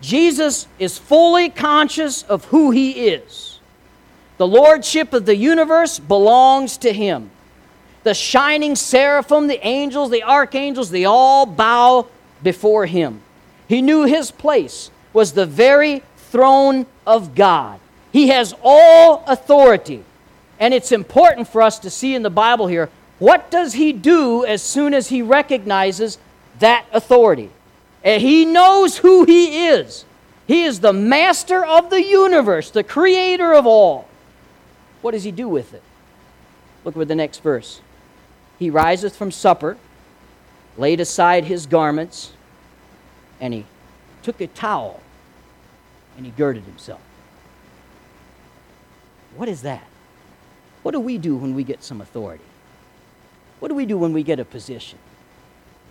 Jesus 0.01 0.67
is 0.77 0.97
fully 0.97 1.49
conscious 1.49 2.23
of 2.23 2.45
who 2.45 2.71
he 2.71 3.07
is. 3.07 3.59
The 4.37 4.47
lordship 4.47 5.13
of 5.13 5.25
the 5.25 5.35
universe 5.35 5.99
belongs 5.99 6.77
to 6.77 6.93
him. 6.93 7.31
The 8.03 8.13
shining 8.13 8.75
seraphim, 8.75 9.47
the 9.47 9.65
angels, 9.65 10.11
the 10.11 10.23
archangels, 10.23 10.91
they 10.91 11.05
all 11.05 11.45
bow 11.45 12.07
before 12.43 12.85
him. 12.85 13.21
He 13.67 13.81
knew 13.81 14.03
his 14.03 14.31
place 14.31 14.91
was 15.11 15.33
the 15.33 15.45
very 15.45 16.03
throne 16.17 16.85
of 17.05 17.33
God. 17.33 17.79
He 18.11 18.27
has 18.29 18.53
all 18.63 19.23
authority. 19.27 20.03
And 20.59 20.73
it's 20.73 20.91
important 20.91 21.47
for 21.47 21.61
us 21.61 21.79
to 21.79 21.89
see 21.89 22.15
in 22.15 22.23
the 22.23 22.29
Bible 22.29 22.67
here 22.67 22.89
what 23.19 23.49
does 23.49 23.73
he 23.73 23.93
do 23.93 24.45
as 24.45 24.61
soon 24.61 24.93
as 24.93 25.09
he 25.09 25.21
recognizes 25.21 26.17
that 26.59 26.85
authority? 26.93 27.49
And 28.03 28.21
he 28.21 28.45
knows 28.45 28.97
who 28.97 29.25
he 29.25 29.67
is. 29.67 30.05
He 30.45 30.63
is 30.63 30.79
the 30.79 30.93
master 30.93 31.65
of 31.65 31.89
the 31.89 32.01
universe, 32.01 32.71
the 32.71 32.83
creator 32.83 33.53
of 33.53 33.65
all. 33.65 34.07
What 35.01 35.11
does 35.11 35.23
he 35.23 35.31
do 35.31 35.49
with 35.49 35.73
it? 35.73 35.83
Look 36.83 36.95
at 36.95 37.07
the 37.07 37.15
next 37.15 37.39
verse. 37.39 37.81
He 38.57 38.69
riseth 38.69 39.15
from 39.15 39.31
supper, 39.31 39.77
laid 40.77 40.99
aside 40.99 41.45
his 41.45 41.65
garments, 41.65 42.33
and 43.41 43.53
he 43.53 43.65
took 44.23 44.39
a 44.41 44.47
towel 44.47 45.01
and 46.15 46.25
he 46.25 46.31
girded 46.31 46.63
himself. 46.63 47.01
What 49.35 49.49
is 49.49 49.61
that? 49.63 49.85
What 50.81 50.91
do 50.91 50.99
we 50.99 51.17
do 51.17 51.35
when 51.35 51.53
we 51.53 51.63
get 51.63 51.83
some 51.83 52.01
authority? 52.01 52.43
What 53.59 53.69
do 53.69 53.75
we 53.75 53.85
do 53.85 53.97
when 53.97 54.13
we 54.13 54.23
get 54.23 54.39
a 54.39 54.45
position? 54.45 54.99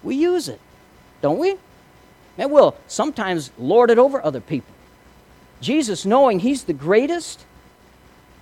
We 0.02 0.14
use 0.14 0.48
it, 0.48 0.60
don't 1.20 1.38
we? 1.38 1.56
And 2.38 2.50
we'll 2.50 2.76
sometimes 2.86 3.50
lord 3.58 3.90
it 3.90 3.98
over 3.98 4.24
other 4.24 4.40
people. 4.40 4.74
Jesus, 5.60 6.04
knowing 6.04 6.40
he's 6.40 6.64
the 6.64 6.72
greatest 6.72 7.44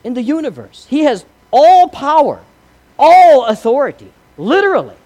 in 0.03 0.15
the 0.15 0.23
universe, 0.23 0.87
he 0.91 1.05
has 1.05 1.25
all 1.51 1.89
power, 1.89 2.41
all 2.99 3.47
authority, 3.47 4.13
literally, 4.37 4.97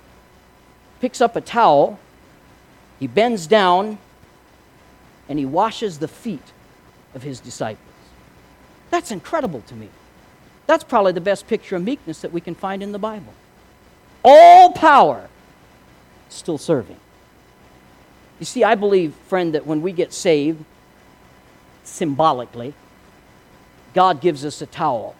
picks 1.00 1.20
up 1.20 1.36
a 1.36 1.40
towel, 1.40 2.00
he 2.98 3.06
bends 3.06 3.46
down, 3.46 3.98
and 5.28 5.38
he 5.38 5.44
washes 5.44 5.98
the 5.98 6.08
feet 6.08 6.52
of 7.14 7.22
his 7.22 7.38
disciples. 7.38 7.84
That's 8.90 9.10
incredible 9.10 9.60
to 9.68 9.74
me. 9.74 9.90
That's 10.66 10.82
probably 10.82 11.12
the 11.12 11.20
best 11.20 11.46
picture 11.46 11.76
of 11.76 11.84
meekness 11.84 12.22
that 12.22 12.32
we 12.32 12.40
can 12.40 12.54
find 12.54 12.82
in 12.82 12.92
the 12.92 12.98
Bible 12.98 13.34
all 14.24 14.72
power, 14.72 15.28
still 16.28 16.58
serving. 16.58 16.96
You 18.38 18.46
see, 18.46 18.64
I 18.64 18.74
believe, 18.74 19.14
friend, 19.26 19.54
that 19.54 19.66
when 19.66 19.82
we 19.82 19.92
get 19.92 20.12
saved, 20.12 20.64
symbolically, 21.84 22.74
God 23.94 24.20
gives 24.20 24.44
us 24.44 24.62
a 24.62 24.66
towel. 24.66 25.14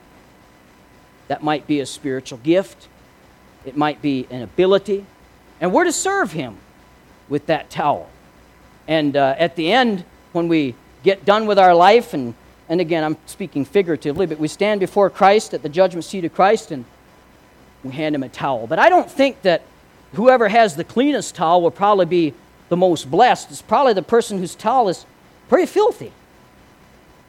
That 1.28 1.42
might 1.42 1.66
be 1.66 1.80
a 1.80 1.86
spiritual 1.86 2.38
gift, 2.38 2.88
it 3.64 3.76
might 3.76 4.00
be 4.00 4.26
an 4.30 4.42
ability, 4.42 5.04
and 5.60 5.72
we're 5.72 5.84
to 5.84 5.92
serve 5.92 6.32
Him 6.32 6.56
with 7.28 7.46
that 7.46 7.70
towel. 7.70 8.08
And 8.86 9.16
uh, 9.16 9.34
at 9.38 9.56
the 9.56 9.72
end, 9.72 10.04
when 10.32 10.48
we 10.48 10.74
get 11.02 11.24
done 11.24 11.46
with 11.46 11.58
our 11.58 11.74
life, 11.74 12.14
and, 12.14 12.34
and 12.68 12.80
again, 12.80 13.04
I'm 13.04 13.16
speaking 13.26 13.64
figuratively, 13.64 14.26
but 14.26 14.38
we 14.38 14.48
stand 14.48 14.80
before 14.80 15.10
Christ 15.10 15.52
at 15.54 15.62
the 15.62 15.68
judgment 15.68 16.04
seat 16.04 16.24
of 16.24 16.34
Christ, 16.34 16.70
and 16.70 16.84
we 17.84 17.90
hand 17.90 18.14
him 18.14 18.22
a 18.22 18.28
towel. 18.28 18.66
But 18.66 18.78
I 18.78 18.88
don't 18.88 19.10
think 19.10 19.42
that 19.42 19.62
whoever 20.14 20.48
has 20.48 20.76
the 20.76 20.84
cleanest 20.84 21.34
towel 21.34 21.62
will 21.62 21.70
probably 21.70 22.06
be 22.06 22.34
the 22.68 22.76
most 22.76 23.10
blessed. 23.10 23.50
It's 23.50 23.62
probably 23.62 23.92
the 23.92 24.02
person 24.02 24.38
whose 24.38 24.54
towel 24.54 24.88
is 24.88 25.06
pretty 25.48 25.66
filthy, 25.66 26.12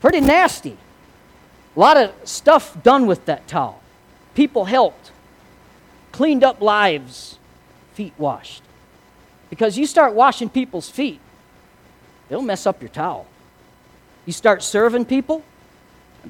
pretty 0.01 0.21
nasty. 0.21 0.77
A 1.75 1.79
lot 1.79 1.97
of 1.97 2.11
stuff 2.23 2.81
done 2.83 3.05
with 3.05 3.25
that 3.25 3.47
towel. 3.47 3.81
People 4.35 4.65
helped, 4.65 5.11
cleaned 6.11 6.43
up 6.43 6.61
lives, 6.61 7.37
feet 7.93 8.13
washed. 8.17 8.63
Because 9.49 9.77
you 9.77 9.85
start 9.85 10.13
washing 10.13 10.49
people's 10.49 10.89
feet, 10.89 11.19
they'll 12.27 12.41
mess 12.41 12.65
up 12.65 12.81
your 12.81 12.89
towel. 12.89 13.25
You 14.25 14.33
start 14.33 14.61
serving 14.61 15.05
people, 15.05 15.43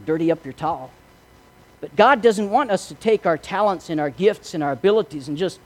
dirty 0.05 0.31
up 0.31 0.45
your 0.45 0.53
towel. 0.53 0.91
But 1.81 1.95
God 1.95 2.21
doesn't 2.21 2.49
want 2.49 2.71
us 2.71 2.87
to 2.89 2.95
take 2.95 3.25
our 3.25 3.37
talents 3.37 3.89
and 3.89 3.99
our 3.99 4.09
gifts 4.09 4.53
and 4.53 4.63
our 4.63 4.71
abilities 4.71 5.27
and 5.27 5.37
just 5.37 5.59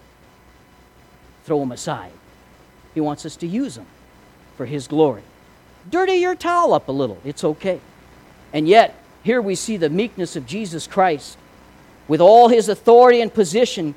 throw 1.46 1.60
them 1.60 1.72
aside. 1.72 2.12
He 2.94 3.02
wants 3.02 3.26
us 3.26 3.36
to 3.38 3.48
use 3.48 3.76
them 3.76 3.88
for 4.56 4.66
His 4.66 4.88
glory. 4.88 5.24
Dirty 5.90 6.14
your 6.14 6.36
towel 6.36 6.74
up 6.74 6.88
a 6.88 6.92
little, 6.92 7.18
it's 7.26 7.44
okay. 7.44 7.82
And 8.54 8.68
yet, 8.68 8.96
here 9.24 9.42
we 9.42 9.56
see 9.56 9.78
the 9.78 9.90
meekness 9.90 10.36
of 10.36 10.46
Jesus 10.46 10.86
Christ 10.86 11.38
with 12.08 12.22
all 12.22 12.50
his 12.50 12.70
authority 12.70 13.22
and 13.22 13.34
position 13.34 13.96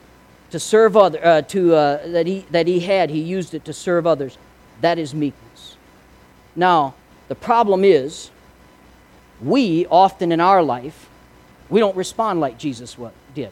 to 0.50 0.60
serve 0.60 0.96
other, 0.96 1.24
uh, 1.24 1.42
to, 1.42 1.74
uh, 1.74 2.06
that, 2.08 2.26
he, 2.26 2.46
that 2.50 2.66
he 2.66 2.80
had, 2.80 3.10
he 3.10 3.20
used 3.20 3.52
it 3.52 3.64
to 3.64 3.72
serve 3.72 4.06
others. 4.06 4.38
That 4.80 4.98
is 4.98 5.14
meekness. 5.14 5.76
Now, 6.54 6.94
the 7.28 7.34
problem 7.34 7.84
is, 7.84 8.30
we 9.42 9.86
often 9.86 10.32
in 10.32 10.40
our 10.40 10.62
life 10.62 11.05
we 11.68 11.80
don't 11.80 11.96
respond 11.96 12.40
like 12.40 12.58
Jesus 12.58 12.96
did. 13.34 13.50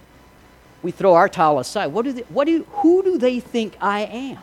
We 0.82 0.90
throw 0.90 1.14
our 1.14 1.28
towel 1.28 1.58
aside. 1.58 1.86
What 1.88 2.04
do 2.04 2.12
they, 2.12 2.22
what 2.22 2.46
do, 2.46 2.64
who 2.70 3.02
do 3.02 3.18
they 3.18 3.40
think 3.40 3.76
I 3.80 4.00
am? 4.00 4.38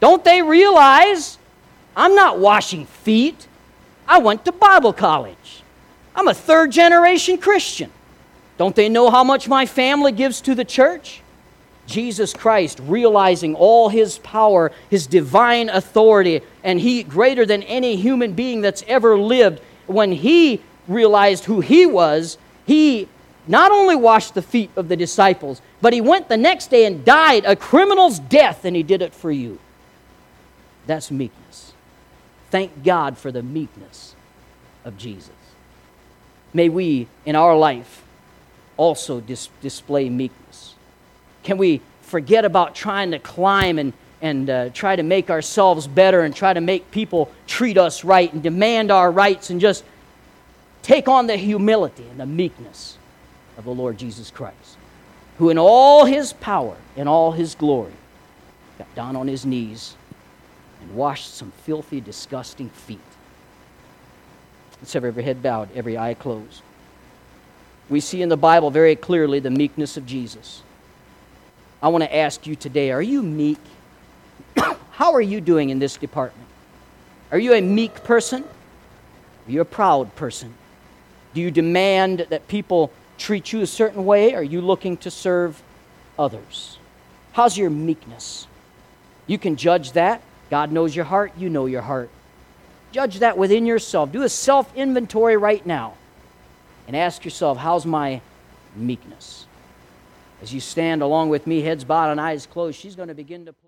Don't 0.00 0.24
they 0.24 0.42
realize 0.42 1.38
I'm 1.96 2.14
not 2.14 2.38
washing 2.38 2.86
feet? 2.86 3.46
I 4.06 4.18
went 4.18 4.44
to 4.44 4.52
Bible 4.52 4.92
college. 4.92 5.62
I'm 6.14 6.28
a 6.28 6.34
third 6.34 6.72
generation 6.72 7.38
Christian. 7.38 7.90
Don't 8.58 8.76
they 8.76 8.88
know 8.88 9.10
how 9.10 9.24
much 9.24 9.48
my 9.48 9.66
family 9.66 10.12
gives 10.12 10.40
to 10.42 10.54
the 10.54 10.64
church? 10.64 11.22
Jesus 11.86 12.32
Christ, 12.32 12.80
realizing 12.82 13.54
all 13.54 13.88
his 13.88 14.18
power, 14.18 14.72
his 14.88 15.06
divine 15.06 15.68
authority, 15.68 16.40
and 16.62 16.80
he 16.80 17.02
greater 17.02 17.44
than 17.44 17.62
any 17.64 17.96
human 17.96 18.32
being 18.32 18.60
that's 18.60 18.84
ever 18.86 19.18
lived, 19.18 19.60
when 19.86 20.12
he 20.12 20.62
realized 20.88 21.44
who 21.44 21.60
he 21.60 21.84
was, 21.84 22.38
he 22.66 23.08
not 23.46 23.70
only 23.70 23.96
washed 23.96 24.34
the 24.34 24.42
feet 24.42 24.70
of 24.76 24.88
the 24.88 24.96
disciples, 24.96 25.60
but 25.80 25.92
he 25.92 26.00
went 26.00 26.28
the 26.28 26.36
next 26.36 26.68
day 26.68 26.86
and 26.86 27.04
died 27.04 27.44
a 27.44 27.54
criminal's 27.54 28.18
death, 28.18 28.64
and 28.64 28.74
he 28.74 28.82
did 28.82 29.02
it 29.02 29.12
for 29.14 29.30
you. 29.30 29.58
That's 30.86 31.10
meekness. 31.10 31.72
Thank 32.50 32.84
God 32.84 33.18
for 33.18 33.30
the 33.30 33.42
meekness 33.42 34.14
of 34.84 34.96
Jesus. 34.96 35.30
May 36.52 36.68
we, 36.68 37.08
in 37.26 37.36
our 37.36 37.56
life, 37.56 38.02
also 38.76 39.20
dis- 39.20 39.48
display 39.60 40.08
meekness. 40.08 40.74
Can 41.42 41.58
we 41.58 41.80
forget 42.02 42.44
about 42.44 42.74
trying 42.74 43.10
to 43.10 43.18
climb 43.18 43.78
and, 43.78 43.92
and 44.22 44.48
uh, 44.48 44.68
try 44.70 44.94
to 44.94 45.02
make 45.02 45.30
ourselves 45.30 45.86
better 45.86 46.22
and 46.22 46.34
try 46.34 46.52
to 46.52 46.60
make 46.60 46.90
people 46.90 47.30
treat 47.46 47.76
us 47.76 48.04
right 48.04 48.32
and 48.32 48.42
demand 48.42 48.90
our 48.90 49.10
rights 49.10 49.50
and 49.50 49.60
just 49.60 49.84
take 50.84 51.08
on 51.08 51.26
the 51.26 51.36
humility 51.36 52.06
and 52.10 52.20
the 52.20 52.26
meekness 52.26 52.98
of 53.56 53.64
the 53.64 53.70
Lord 53.70 53.98
Jesus 53.98 54.30
Christ, 54.30 54.76
who 55.38 55.50
in 55.50 55.58
all 55.58 56.04
his 56.04 56.32
power, 56.34 56.76
in 56.94 57.08
all 57.08 57.32
his 57.32 57.54
glory, 57.54 57.92
got 58.78 58.94
down 58.94 59.16
on 59.16 59.26
his 59.26 59.44
knees 59.46 59.96
and 60.80 60.94
washed 60.94 61.34
some 61.34 61.52
filthy, 61.62 62.00
disgusting 62.00 62.68
feet. 62.68 63.00
Let's 64.80 64.92
have 64.92 65.04
every 65.04 65.22
head 65.22 65.42
bowed, 65.42 65.70
every 65.74 65.96
eye 65.96 66.14
closed. 66.14 66.62
We 67.88 68.00
see 68.00 68.20
in 68.20 68.28
the 68.28 68.36
Bible 68.36 68.70
very 68.70 68.96
clearly 68.96 69.40
the 69.40 69.50
meekness 69.50 69.96
of 69.96 70.04
Jesus. 70.04 70.62
I 71.82 71.88
want 71.88 72.04
to 72.04 72.14
ask 72.14 72.46
you 72.46 72.54
today 72.56 72.90
are 72.90 73.02
you 73.02 73.22
meek? 73.22 73.58
How 74.90 75.14
are 75.14 75.20
you 75.20 75.40
doing 75.40 75.70
in 75.70 75.78
this 75.78 75.96
department? 75.96 76.48
Are 77.32 77.38
you 77.38 77.54
a 77.54 77.60
meek 77.60 78.04
person? 78.04 78.42
Are 78.42 79.50
you 79.50 79.60
a 79.60 79.66
proud 79.66 80.14
person? 80.16 80.54
Do 81.34 81.40
you 81.40 81.50
demand 81.50 82.26
that 82.30 82.48
people 82.48 82.90
treat 83.18 83.52
you 83.52 83.60
a 83.60 83.66
certain 83.66 84.04
way? 84.04 84.34
Are 84.34 84.42
you 84.42 84.60
looking 84.60 84.96
to 84.98 85.10
serve 85.10 85.62
others? 86.18 86.78
How's 87.32 87.58
your 87.58 87.70
meekness? 87.70 88.46
You 89.26 89.38
can 89.38 89.56
judge 89.56 89.92
that. 89.92 90.22
God 90.50 90.70
knows 90.70 90.94
your 90.94 91.04
heart, 91.04 91.32
you 91.36 91.48
know 91.48 91.66
your 91.66 91.82
heart. 91.82 92.10
Judge 92.92 93.18
that 93.18 93.36
within 93.36 93.66
yourself. 93.66 94.12
Do 94.12 94.22
a 94.22 94.28
self 94.28 94.74
inventory 94.76 95.36
right 95.36 95.64
now 95.66 95.94
and 96.86 96.94
ask 96.94 97.24
yourself, 97.24 97.58
how's 97.58 97.84
my 97.84 98.20
meekness? 98.76 99.46
As 100.42 100.52
you 100.52 100.60
stand 100.60 101.02
along 101.02 101.30
with 101.30 101.46
me, 101.46 101.62
heads 101.62 101.84
bowed 101.84 102.10
and 102.10 102.20
eyes 102.20 102.46
closed, 102.46 102.78
she's 102.78 102.94
going 102.94 103.08
to 103.08 103.14
begin 103.14 103.46
to. 103.46 103.54